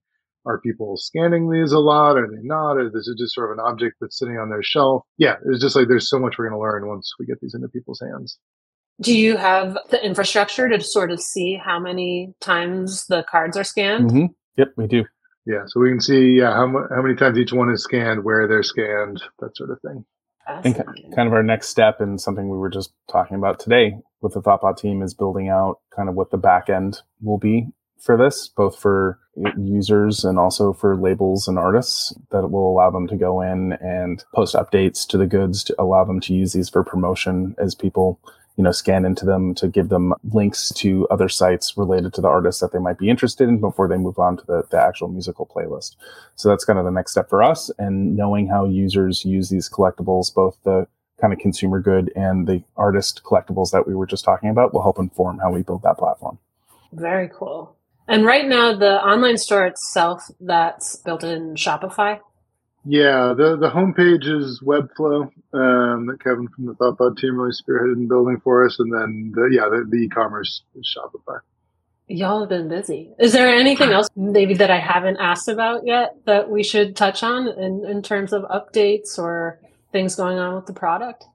are 0.45 0.59
people 0.59 0.95
scanning 0.97 1.49
these 1.49 1.71
a 1.71 1.79
lot? 1.79 2.17
Are 2.17 2.27
they 2.27 2.41
not? 2.41 2.73
Or 2.73 2.87
is 2.87 3.07
it 3.07 3.21
just 3.21 3.33
sort 3.33 3.51
of 3.51 3.57
an 3.57 3.63
object 3.65 3.97
that's 4.01 4.17
sitting 4.17 4.37
on 4.37 4.49
their 4.49 4.63
shelf? 4.63 5.03
Yeah, 5.17 5.35
it's 5.45 5.61
just 5.61 5.75
like 5.75 5.87
there's 5.87 6.09
so 6.09 6.19
much 6.19 6.35
we're 6.37 6.49
going 6.49 6.57
to 6.57 6.61
learn 6.61 6.87
once 6.87 7.13
we 7.19 7.25
get 7.25 7.39
these 7.41 7.53
into 7.53 7.67
people's 7.69 8.01
hands. 8.01 8.37
Do 9.01 9.17
you 9.17 9.37
have 9.37 9.77
the 9.89 10.03
infrastructure 10.03 10.67
to 10.67 10.81
sort 10.81 11.11
of 11.11 11.21
see 11.21 11.57
how 11.61 11.79
many 11.79 12.33
times 12.41 13.05
the 13.07 13.23
cards 13.29 13.55
are 13.55 13.63
scanned? 13.63 14.09
Mm-hmm. 14.09 14.25
Yep, 14.57 14.67
we 14.75 14.87
do. 14.87 15.05
Yeah, 15.45 15.63
so 15.67 15.79
we 15.79 15.89
can 15.89 16.01
see 16.01 16.37
yeah, 16.39 16.53
how, 16.53 16.67
how 16.89 17.01
many 17.01 17.15
times 17.15 17.37
each 17.37 17.53
one 17.53 17.71
is 17.71 17.83
scanned, 17.83 18.23
where 18.23 18.47
they're 18.47 18.63
scanned, 18.63 19.21
that 19.39 19.55
sort 19.55 19.71
of 19.71 19.79
thing. 19.81 20.05
I 20.47 20.61
think 20.61 20.77
kind 20.77 21.27
of 21.27 21.33
our 21.33 21.43
next 21.43 21.69
step 21.69 22.01
and 22.01 22.19
something 22.19 22.49
we 22.49 22.57
were 22.57 22.69
just 22.69 22.91
talking 23.11 23.37
about 23.37 23.59
today 23.59 23.97
with 24.21 24.33
the 24.33 24.41
Thoughtbot 24.41 24.77
team 24.77 25.01
is 25.01 25.13
building 25.13 25.47
out 25.47 25.79
kind 25.95 26.09
of 26.09 26.15
what 26.15 26.31
the 26.31 26.37
back 26.37 26.69
end 26.69 27.01
will 27.21 27.37
be 27.37 27.67
for 28.01 28.17
this, 28.17 28.47
both 28.47 28.79
for 28.79 29.19
users 29.57 30.23
and 30.23 30.39
also 30.39 30.73
for 30.73 30.97
labels 30.97 31.47
and 31.47 31.57
artists 31.57 32.13
that 32.31 32.49
will 32.49 32.71
allow 32.71 32.89
them 32.89 33.07
to 33.07 33.15
go 33.15 33.41
in 33.41 33.73
and 33.81 34.23
post 34.33 34.55
updates 34.55 35.07
to 35.07 35.17
the 35.17 35.27
goods 35.27 35.63
to 35.63 35.75
allow 35.79 36.03
them 36.03 36.19
to 36.19 36.33
use 36.33 36.53
these 36.53 36.69
for 36.69 36.83
promotion 36.83 37.55
as 37.57 37.75
people 37.75 38.19
you 38.55 38.63
know, 38.63 38.71
scan 38.71 39.05
into 39.05 39.25
them 39.25 39.55
to 39.55 39.67
give 39.67 39.89
them 39.89 40.13
links 40.31 40.71
to 40.73 41.07
other 41.09 41.29
sites 41.29 41.77
related 41.77 42.13
to 42.13 42.21
the 42.21 42.27
artists 42.27 42.61
that 42.61 42.73
they 42.73 42.79
might 42.79 42.97
be 42.97 43.09
interested 43.09 43.47
in 43.47 43.59
before 43.59 43.87
they 43.87 43.97
move 43.97 44.19
on 44.19 44.37
to 44.37 44.45
the, 44.45 44.63
the 44.69 44.77
actual 44.77 45.07
musical 45.07 45.45
playlist. 45.45 45.95
So 46.35 46.49
that's 46.49 46.65
kind 46.65 46.77
of 46.77 46.85
the 46.85 46.91
next 46.91 47.11
step 47.11 47.29
for 47.29 47.41
us. 47.41 47.71
And 47.79 48.15
knowing 48.15 48.47
how 48.47 48.65
users 48.65 49.23
use 49.23 49.49
these 49.49 49.69
collectibles, 49.69 50.33
both 50.33 50.57
the 50.63 50.87
kind 51.21 51.33
of 51.33 51.39
consumer 51.39 51.79
good 51.79 52.11
and 52.15 52.47
the 52.47 52.63
artist 52.77 53.21
collectibles 53.23 53.71
that 53.71 53.87
we 53.87 53.95
were 53.95 54.07
just 54.07 54.25
talking 54.25 54.49
about 54.49 54.73
will 54.73 54.81
help 54.81 54.99
inform 54.99 55.39
how 55.39 55.51
we 55.51 55.61
build 55.61 55.83
that 55.83 55.97
platform. 55.97 56.37
Very 56.91 57.29
cool. 57.33 57.75
And 58.07 58.25
right 58.25 58.47
now, 58.47 58.75
the 58.75 59.01
online 59.03 59.37
store 59.37 59.67
itself 59.67 60.23
that's 60.39 60.95
built 60.95 61.23
in 61.23 61.53
Shopify. 61.53 62.19
Yeah, 62.85 63.33
the 63.35 63.57
the 63.57 63.69
homepage 63.69 64.25
is 64.25 64.61
Webflow 64.61 65.23
um, 65.53 66.07
that 66.07 66.19
Kevin 66.23 66.47
from 66.47 66.65
the 66.65 66.73
Thoughtbot 66.73 67.17
team 67.17 67.39
really 67.39 67.51
spearheaded 67.51 67.97
in 67.97 68.07
building 68.07 68.39
for 68.41 68.65
us, 68.65 68.79
and 68.79 68.93
then 68.93 69.33
the, 69.35 69.49
yeah, 69.51 69.67
the, 69.69 69.85
the 69.87 69.97
e-commerce 69.97 70.61
is 70.75 70.97
Shopify. 70.97 71.39
Y'all 72.07 72.39
have 72.39 72.49
been 72.49 72.69
busy. 72.69 73.11
Is 73.19 73.33
there 73.33 73.53
anything 73.53 73.91
else 73.91 74.07
maybe 74.15 74.55
that 74.55 74.71
I 74.71 74.79
haven't 74.79 75.17
asked 75.17 75.47
about 75.47 75.85
yet 75.85 76.15
that 76.25 76.49
we 76.49 76.63
should 76.63 76.95
touch 76.95 77.21
on 77.21 77.47
in, 77.47 77.85
in 77.85 78.01
terms 78.01 78.33
of 78.33 78.43
updates 78.43 79.19
or 79.19 79.59
things 79.91 80.15
going 80.15 80.39
on 80.39 80.55
with 80.55 80.65
the 80.65 80.73
product? 80.73 81.25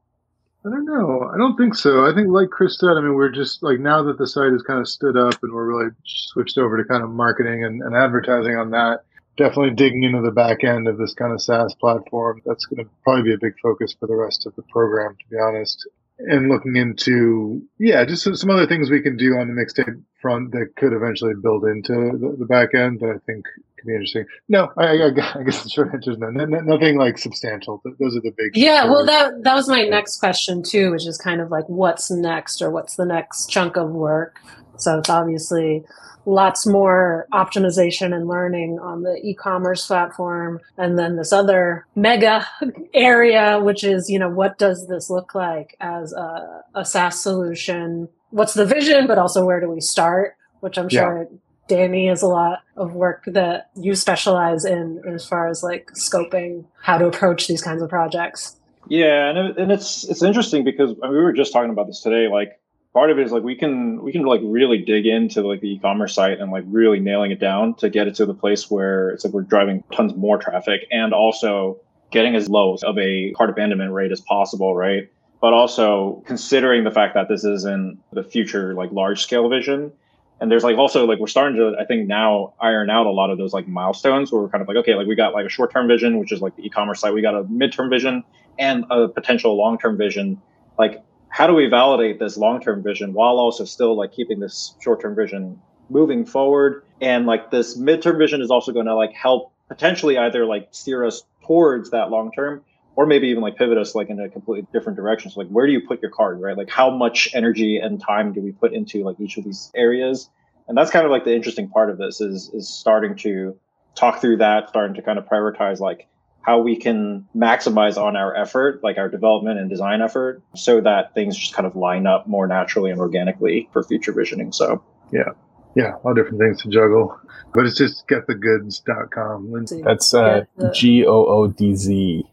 I 0.67 0.71
don't 0.71 0.87
know. 0.87 1.31
I 1.33 1.37
don't 1.37 1.57
think 1.57 1.77
so. 1.77 2.11
I 2.11 2.15
think, 2.15 2.29
like 2.29 2.49
Chris 2.49 2.79
said, 2.81 2.97
I 2.97 3.01
mean, 3.03 3.15
we're 3.15 3.31
just 3.31 3.63
like 3.63 3.79
now 3.79 4.03
that 4.05 4.19
the 4.19 4.27
site 4.27 4.51
has 4.51 4.63
kind 4.63 4.81
of 4.81 4.89
stood 4.89 5.17
up 5.17 5.41
and 5.43 5.53
we're 5.53 5.67
really 5.67 5.91
switched 6.05 6.59
over 6.59 6.83
to 6.83 6.89
kind 6.89 7.05
of 7.05 7.11
marketing 7.11 7.65
and, 7.65 7.83
and 7.83 7.95
advertising 7.95 8.57
on 8.57 8.71
that 8.71 9.05
definitely 9.37 9.75
digging 9.75 10.03
into 10.03 10.21
the 10.21 10.31
back 10.31 10.65
end 10.65 10.89
of 10.89 10.99
this 10.99 11.15
kind 11.15 11.33
of 11.33 11.41
SaaS 11.41 11.75
platform. 11.75 12.43
That's 12.45 12.67
going 12.67 12.85
to 12.85 12.91
probably 13.03 13.23
be 13.23 13.35
a 13.35 13.39
big 13.39 13.55
focus 13.63 13.95
for 13.99 14.07
the 14.07 14.17
rest 14.17 14.47
of 14.47 14.55
the 14.57 14.63
program, 14.63 15.17
to 15.17 15.29
be 15.31 15.37
honest. 15.39 15.87
And 16.19 16.49
looking 16.49 16.77
into, 16.77 17.61
yeah, 17.79 18.05
just 18.05 18.23
some 18.23 18.51
other 18.51 18.69
things 18.69 18.89
we 18.89 19.03
can 19.03 19.17
do 19.17 19.33
on 19.33 19.49
the 19.49 19.55
mixtape 19.55 20.01
front 20.23 20.53
that 20.53 20.77
could 20.77 20.93
eventually 20.93 21.35
build 21.43 21.65
into 21.65 21.93
the, 21.93 22.37
the 22.39 22.47
back 22.47 22.73
end 22.73 23.01
that 23.01 23.09
I 23.09 23.19
think 23.27 23.45
could 23.77 23.87
be 23.89 23.95
interesting. 23.95 24.25
No, 24.49 24.71
I, 24.79 24.97
I, 24.97 25.07
I 25.07 25.43
guess 25.43 25.65
the 25.65 25.69
short 25.69 25.93
answer 25.93 26.13
is 26.13 26.19
no, 26.19 26.31
no, 26.31 26.45
nothing 26.45 26.99
like 26.99 27.19
substantial. 27.19 27.83
Those 27.99 28.17
are 28.17 28.21
the 28.21 28.33
big. 28.37 28.57
Yeah, 28.57 28.85
well, 28.85 29.05
that 29.05 29.43
that 29.43 29.55
was 29.55 29.69
my 29.69 29.83
next 29.83 30.19
question 30.19 30.63
too, 30.63 30.93
which 30.93 31.05
is 31.05 31.19
kind 31.19 31.41
of 31.41 31.51
like 31.51 31.69
what's 31.69 32.11
next 32.13 32.63
or 32.63 32.71
what's 32.71 32.95
the 32.95 33.07
next 33.07 33.47
chunk 33.51 33.77
of 33.77 33.91
work. 33.91 34.39
So 34.77 34.99
it's 34.99 35.11
obviously 35.11 35.85
lots 36.27 36.67
more 36.67 37.27
optimization 37.33 38.15
and 38.15 38.29
learning 38.29 38.79
on 38.81 39.03
the 39.03 39.17
e-commerce 39.23 39.87
platform 39.87 40.61
and 40.79 40.99
then 40.99 41.17
this 41.17 41.33
other 41.33 41.87
mega 41.95 42.47
area 42.95 43.61
which 43.61 43.85
is 43.85 44.09
you 44.09 44.19
know 44.19 44.29
what 44.29 44.59
does 44.59 44.87
this 44.89 45.11
look 45.11 45.35
like 45.35 45.77
as 45.81 46.13
a, 46.13 46.63
a 46.75 46.85
saas 46.85 47.21
solution? 47.21 48.09
What's 48.31 48.55
the 48.55 48.67
vision 48.67 49.07
but 49.07 49.19
also 49.19 49.45
where 49.45 49.61
do 49.61 49.71
we 49.71 49.81
start? 49.81 50.37
Which 50.61 50.79
i'm 50.79 50.89
sure 50.89 51.29
yeah. 51.31 51.37
danny 51.69 52.09
is 52.09 52.23
a 52.23 52.27
lot 52.27 52.61
of 52.77 52.95
work 52.95 53.25
that 53.27 53.71
you 53.77 53.95
specialize 53.95 54.65
in 54.65 55.03
as 55.07 55.27
far 55.27 55.49
as 55.49 55.63
like 55.63 55.91
scoping 55.93 56.65
how 56.81 56.97
to 56.97 57.07
approach 57.07 57.49
these 57.49 57.63
kinds 57.63 57.83
of 57.83 57.91
projects. 57.91 58.57
Yeah 58.89 59.29
and, 59.29 59.39
it, 59.39 59.59
and 59.59 59.73
it's 59.73 60.09
it's 60.09 60.23
interesting 60.23 60.65
because 60.65 60.95
I 61.03 61.09
mean, 61.09 61.17
we 61.17 61.23
were 61.23 61.35
just 61.35 61.53
talking 61.53 61.71
about 61.71 61.87
this 61.87 62.01
today 62.01 62.29
like 62.29 62.59
part 62.95 63.11
of 63.11 63.19
it 63.19 63.27
is 63.27 63.33
like 63.33 63.43
we 63.43 63.57
can 63.57 64.01
we 64.03 64.13
can 64.13 64.23
like 64.23 64.41
really 64.45 64.79
dig 64.79 65.05
into 65.05 65.43
like 65.43 65.61
the 65.61 65.75
e-commerce 65.75 66.15
site 66.15 66.39
and 66.39 66.51
like 66.53 66.65
really 66.69 67.01
nailing 67.01 67.33
it 67.33 67.41
down 67.41 67.75
to 67.75 67.91
get 67.91 68.07
it 68.07 68.15
to 68.15 68.25
the 68.25 68.33
place 68.33 68.71
where 68.71 69.11
it's 69.11 69.25
like 69.25 69.35
we're 69.35 69.43
driving 69.43 69.83
tons 69.93 70.15
more 70.15 70.39
traffic 70.39 70.87
and 70.91 71.13
also 71.13 71.79
getting 72.13 72.37
as 72.37 72.49
low 72.49 72.79
of 72.85 72.97
a 72.97 73.33
cart 73.33 73.51
abandonment 73.51 73.93
rate 73.93 74.13
as 74.13 74.21
possible 74.21 74.75
right? 74.75 75.11
But 75.41 75.53
also 75.53 76.23
considering 76.25 76.85
the 76.85 76.91
fact 76.93 77.15
that 77.15 77.29
this 77.29 77.45
is 77.45 77.65
in 77.65 77.99
the 78.13 78.23
future 78.23 78.73
like 78.75 78.93
large 78.93 79.21
scale 79.21 79.49
vision. 79.51 79.93
And 80.41 80.51
there's 80.51 80.65
like 80.65 80.79
also 80.79 81.05
like 81.07 81.19
we're 81.19 81.27
starting 81.27 81.57
to 81.57 81.75
i 81.81 81.85
think 81.85 82.07
now 82.07 82.55
iron 82.61 82.91
out 82.91 83.07
a 83.07 83.11
lot 83.11 83.31
of 83.31 83.39
those 83.39 83.53
like 83.53 83.67
milestones 83.67 84.31
where 84.31 84.43
we're 84.43 84.49
kind 84.49 84.63
of 84.63 84.69
like 84.69 84.77
okay 84.79 84.95
like 84.95 85.07
we 85.07 85.15
got 85.15 85.33
like 85.33 85.47
a 85.47 85.49
short 85.49 85.73
term 85.73 85.89
vision 85.89 86.19
which 86.19 86.33
is 86.33 86.41
like 86.41 86.55
the 86.57 86.65
e-commerce 86.65 87.01
site. 87.01 87.13
We 87.13 87.23
got 87.23 87.35
a 87.35 87.45
midterm 87.45 87.91
vision 87.91 88.23
and 88.59 88.85
a 88.91 89.09
potential 89.09 89.57
long 89.57 89.79
term 89.79 89.97
vision. 89.97 90.41
Like 90.79 91.03
how 91.35 91.49
do 91.49 91.53
we 91.53 91.67
validate 91.67 92.21
this 92.21 92.37
long-term 92.37 92.81
vision 92.81 93.13
while 93.13 93.41
also 93.41 93.65
still 93.65 93.97
like 93.97 94.13
keeping 94.13 94.39
this 94.39 94.77
short-term 94.81 95.17
vision 95.17 95.61
moving 95.91 96.25
forward? 96.25 96.85
And 97.01 97.27
like 97.27 97.51
this 97.51 97.77
midterm 97.77 98.19
vision 98.19 98.41
is 98.41 98.53
also 98.53 98.71
going 98.71 98.87
to 98.87 98.95
like 98.95 99.13
help 99.15 99.53
potentially 99.67 100.17
either 100.17 100.47
like 100.47 100.69
steer 100.71 101.05
us 101.05 101.25
towards 101.45 101.91
that 101.91 102.11
long 102.11 102.31
term 102.31 102.63
or 102.95 103.05
maybe 103.05 103.27
even 103.27 103.43
like 103.43 103.57
pivot 103.57 103.77
us 103.77 103.97
like 103.97 104.11
in 104.11 104.21
a 104.21 104.29
completely 104.29 104.69
different 104.73 104.95
direction. 104.95 105.29
So 105.29 105.41
like 105.41 105.49
where 105.49 105.67
do 105.67 105.73
you 105.73 105.81
put 105.81 106.01
your 106.01 106.13
card 106.13 106.41
right? 106.41 106.57
Like 106.57 106.71
how 106.71 106.89
much 106.89 107.29
energy 107.35 107.79
and 107.79 108.01
time 108.01 108.33
do 108.33 108.41
we 108.41 108.53
put 108.53 108.73
into 108.73 109.03
like 109.03 109.19
each 109.19 109.37
of 109.37 109.43
these 109.43 109.73
areas? 109.75 110.31
And 110.69 110.79
that's 110.79 110.93
kind 110.93 111.05
of 111.05 111.11
like 111.11 111.25
the 111.25 111.35
interesting 111.35 111.69
part 111.69 111.91
of 111.91 111.99
this 111.99 112.21
is 112.21 112.49
is 112.55 112.69
starting 112.69 113.17
to 113.17 113.59
talk 113.97 114.21
through 114.21 114.37
that 114.37 114.69
starting 114.69 114.95
to 114.95 115.03
kind 115.03 115.19
of 115.19 115.25
prioritize 115.25 115.81
like 115.81 116.07
how 116.45 116.61
we 116.61 116.77
can 116.77 117.27
maximize 117.35 117.97
on 117.97 118.17
our 118.17 118.37
effort, 118.37 118.81
like 118.83 118.99
our 118.99 119.09
development 119.09 119.59
and 119.59 119.71
design 119.71 120.03
effort, 120.03 120.43
so 120.55 120.81
that 120.81 121.15
things 121.15 121.37
just 121.37 121.55
kind 121.55 121.67
of 121.67 121.75
line 121.75 122.07
up 122.07 122.27
more 122.27 122.47
naturally 122.47 122.91
and 122.91 123.01
organically 123.01 123.69
for 123.73 123.83
future 123.83 124.13
visioning. 124.13 124.53
So, 124.53 124.83
yeah. 125.11 125.31
Yeah, 125.75 125.95
all 126.05 126.15
different 126.15 126.39
things 126.39 126.63
to 126.63 126.69
juggle. 126.69 127.19
But 127.53 127.67
it's 127.67 127.77
just 127.77 128.07
getthegoodz.com. 128.07 129.53
Lindsey. 129.53 129.83
That's 129.83 130.15
uh, 130.15 130.45
G 130.73 131.05
O 131.05 131.27
O 131.27 131.47
D 131.49 131.75
Z. 131.75 132.25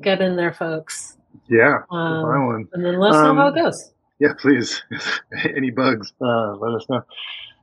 Get 0.00 0.20
in 0.20 0.36
there, 0.36 0.52
folks. 0.52 1.16
Yeah. 1.48 1.82
Um, 1.90 2.68
and 2.72 2.84
then 2.84 2.98
let 2.98 3.10
us 3.10 3.16
um, 3.16 3.36
know 3.36 3.42
how 3.42 3.48
it 3.48 3.58
um, 3.58 3.64
goes. 3.64 3.92
Yeah, 4.18 4.32
please. 4.38 4.82
Any 5.56 5.70
bugs, 5.70 6.12
uh, 6.20 6.56
let 6.56 6.74
us 6.74 6.86
know. 6.88 7.02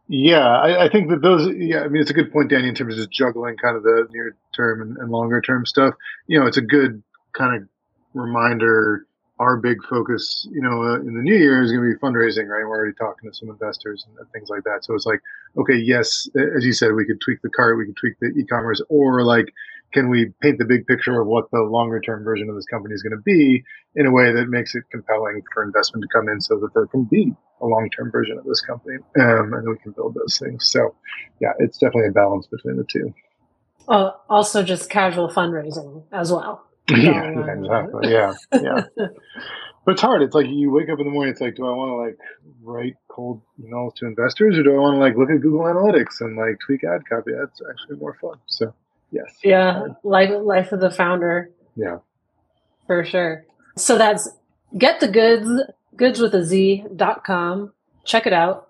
Yeah, 0.09 0.47
I, 0.47 0.85
I, 0.85 0.89
think 0.89 1.09
that 1.09 1.21
those. 1.21 1.53
Yeah, 1.57 1.81
I 1.81 1.89
mean, 1.89 2.01
it's 2.01 2.11
a 2.11 2.13
good 2.13 2.31
point, 2.31 2.49
Danny, 2.49 2.69
in 2.69 2.75
terms 2.75 2.93
of 2.93 2.99
just 2.99 3.11
juggling 3.11 3.57
kind 3.57 3.75
of 3.75 3.83
the 3.83 4.07
near 4.11 4.35
term 4.57 4.81
and, 4.81 4.97
and 4.97 5.11
longer 5.11 5.39
term 5.39 5.65
stuff. 5.65 5.93
You 6.27 6.39
know, 6.39 6.47
it's 6.47 6.57
a 6.57 6.61
good 6.61 7.01
kind 7.33 7.61
of 7.61 7.69
reminder. 8.13 9.05
Our 9.39 9.55
big 9.55 9.77
focus, 9.87 10.47
you 10.51 10.61
know, 10.61 10.81
uh, 10.81 10.95
in 10.95 11.13
the 11.13 11.21
new 11.21 11.35
year 11.35 11.61
is 11.61 11.71
going 11.71 11.87
to 11.87 11.93
be 11.93 11.99
fundraising, 11.99 12.47
right? 12.47 12.65
We're 12.65 12.75
already 12.75 12.95
talking 12.97 13.29
to 13.29 13.37
some 13.37 13.51
investors 13.51 14.03
and, 14.17 14.27
things 14.31 14.49
like 14.49 14.63
that. 14.63 14.83
So 14.83 14.95
it's 14.95 15.05
like, 15.05 15.21
okay, 15.55 15.75
yes, 15.77 16.27
as 16.57 16.65
you 16.65 16.73
said, 16.73 16.93
we 16.95 17.05
could 17.05 17.21
tweak 17.21 17.43
the 17.43 17.49
cart, 17.51 17.77
we 17.77 17.85
could 17.85 17.97
tweak 17.97 18.15
the 18.19 18.29
e-commerce, 18.35 18.81
or 18.89 19.23
like 19.23 19.53
can 19.93 20.09
we 20.09 20.33
paint 20.41 20.57
the 20.57 20.65
big 20.65 20.85
picture 20.85 21.19
of 21.21 21.27
what 21.27 21.49
the 21.51 21.61
longer 21.61 21.99
term 21.99 22.23
version 22.23 22.49
of 22.49 22.55
this 22.55 22.65
company 22.65 22.93
is 22.93 23.01
going 23.01 23.15
to 23.15 23.21
be 23.23 23.63
in 23.95 24.05
a 24.05 24.11
way 24.11 24.31
that 24.33 24.47
makes 24.49 24.75
it 24.75 24.83
compelling 24.91 25.41
for 25.53 25.63
investment 25.63 26.03
to 26.03 26.07
come 26.09 26.27
in 26.29 26.41
so 26.41 26.59
that 26.59 26.73
there 26.73 26.87
can 26.87 27.05
be 27.05 27.33
a 27.61 27.65
long 27.65 27.89
term 27.89 28.11
version 28.11 28.37
of 28.37 28.45
this 28.45 28.61
company 28.61 28.97
um, 29.19 29.53
and 29.53 29.67
we 29.67 29.77
can 29.77 29.91
build 29.93 30.13
those 30.13 30.37
things. 30.37 30.67
So, 30.67 30.93
yeah, 31.39 31.53
it's 31.59 31.77
definitely 31.77 32.09
a 32.09 32.11
balance 32.11 32.47
between 32.47 32.77
the 32.77 32.83
two. 32.83 33.13
Uh, 33.87 34.11
also, 34.29 34.63
just 34.63 34.89
casual 34.89 35.29
fundraising 35.29 36.03
as 36.11 36.31
well. 36.31 36.65
yeah, 36.89 37.23
exactly. 37.23 38.11
Yeah, 38.11 38.33
yeah. 38.53 38.83
But 39.85 39.93
it's 39.93 40.01
hard. 40.01 40.21
It's 40.21 40.35
like 40.35 40.47
you 40.49 40.69
wake 40.69 40.89
up 40.89 40.99
in 40.99 41.05
the 41.05 41.11
morning. 41.11 41.31
It's 41.31 41.39
like, 41.39 41.55
do 41.55 41.65
I 41.65 41.71
want 41.71 41.91
to 41.91 41.95
like 41.95 42.17
write 42.61 42.97
cold 43.07 43.41
emails 43.57 43.95
to 43.95 44.05
investors, 44.05 44.57
or 44.57 44.63
do 44.63 44.75
I 44.75 44.79
want 44.79 44.95
to 44.95 44.99
like 44.99 45.15
look 45.15 45.29
at 45.29 45.39
Google 45.39 45.61
Analytics 45.61 46.19
and 46.19 46.35
like 46.35 46.59
tweak 46.59 46.83
ad 46.83 47.07
copy? 47.07 47.31
That's 47.31 47.61
actually 47.71 47.95
more 47.95 48.17
fun. 48.19 48.33
So, 48.47 48.73
yes. 49.11 49.37
Yeah, 49.45 49.85
life 50.03 50.31
life 50.43 50.73
of 50.73 50.81
the 50.81 50.91
founder. 50.91 51.51
Yeah. 51.77 51.99
For 52.85 53.05
sure. 53.05 53.45
So 53.77 53.97
that's 53.97 54.27
get 54.77 54.99
the 54.99 55.07
goods 55.07 55.49
goods 55.95 56.19
with 56.19 56.35
a 56.35 56.43
z 56.43 56.83
dot 56.93 57.23
com. 57.23 57.71
Check 58.03 58.27
it 58.27 58.33
out 58.33 58.67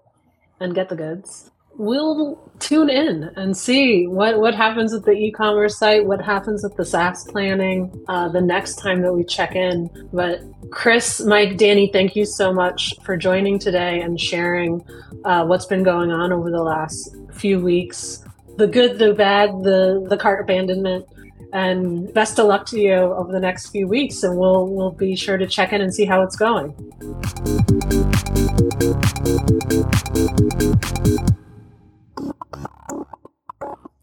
and 0.60 0.76
get 0.76 0.90
the 0.90 0.96
goods 0.96 1.50
we'll 1.78 2.40
tune 2.60 2.90
in 2.90 3.30
and 3.36 3.56
see 3.56 4.08
what, 4.08 4.40
what 4.40 4.56
happens 4.56 4.92
with 4.92 5.06
the 5.06 5.12
e-commerce 5.12 5.78
site, 5.78 6.06
what 6.06 6.20
happens 6.24 6.64
with 6.64 6.76
the 6.76 6.86
SaaS 6.86 7.24
planning 7.26 8.04
uh, 8.08 8.28
the 8.30 8.42
next 8.42 8.78
time 8.78 9.02
that 9.04 9.14
we 9.14 9.24
check 9.24 9.56
in. 9.56 9.90
But 10.12 10.42
Chris, 10.72 11.22
Mike, 11.22 11.58
Danny, 11.58 11.90
thank 11.94 12.16
you 12.16 12.26
so 12.26 12.52
much 12.52 12.96
for 13.04 13.16
joining 13.16 13.60
today 13.60 14.02
and 14.02 14.20
sharing 14.20 14.84
uh, 15.24 15.46
what's 15.46 15.66
been 15.66 15.84
going 15.84 16.12
on 16.12 16.32
over 16.32 16.50
the 16.50 16.64
last 16.64 17.16
few 17.32 17.60
weeks. 17.60 18.24
The 18.58 18.68
good, 18.68 18.98
the 18.98 19.14
bad, 19.14 19.52
the 19.62 20.04
the 20.10 20.18
cart 20.18 20.42
abandonment, 20.42 21.06
and 21.54 22.12
best 22.12 22.40
of 22.40 22.48
luck 22.48 22.66
to 22.68 22.80
you 22.80 22.94
over 22.94 23.32
the 23.32 23.40
next 23.40 23.70
few 23.70 23.88
weeks. 23.88 24.24
And 24.24 24.36
we'll 24.36 24.68
we'll 24.68 24.90
be 24.90 25.16
sure 25.16 25.38
to 25.38 25.46
check 25.46 25.74
in 25.74 25.82
and 25.82 25.94
see 25.94 26.06
how 26.06 26.24
it's 26.24 26.36
going. 26.36 26.74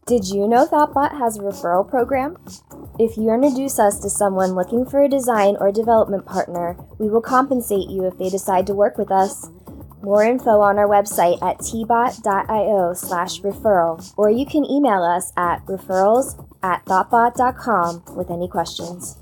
Did 0.07 0.27
you 0.27 0.47
know 0.47 0.67
Thoughtbot 0.67 1.17
has 1.17 1.35
a 1.35 1.41
referral 1.41 1.89
program? 1.89 2.37
If 2.99 3.17
you 3.17 3.33
introduce 3.33 3.79
us 3.79 3.99
to 4.01 4.09
someone 4.11 4.53
looking 4.53 4.85
for 4.85 5.01
a 5.01 5.09
design 5.09 5.57
or 5.59 5.71
development 5.71 6.27
partner, 6.27 6.77
we 6.99 7.09
will 7.09 7.23
compensate 7.23 7.89
you 7.89 8.05
if 8.05 8.15
they 8.19 8.29
decide 8.29 8.67
to 8.67 8.75
work 8.75 8.99
with 8.99 9.09
us. 9.09 9.49
More 10.03 10.23
info 10.23 10.61
on 10.61 10.77
our 10.77 10.87
website 10.87 11.41
at 11.41 11.57
tbot.io 11.57 12.93
slash 12.93 13.41
referral, 13.41 14.13
or 14.15 14.29
you 14.29 14.45
can 14.45 14.63
email 14.69 15.01
us 15.01 15.33
at 15.35 15.65
referrals 15.65 16.37
at 16.61 16.85
thoughtbot.com 16.85 18.03
with 18.15 18.29
any 18.29 18.47
questions. 18.47 19.17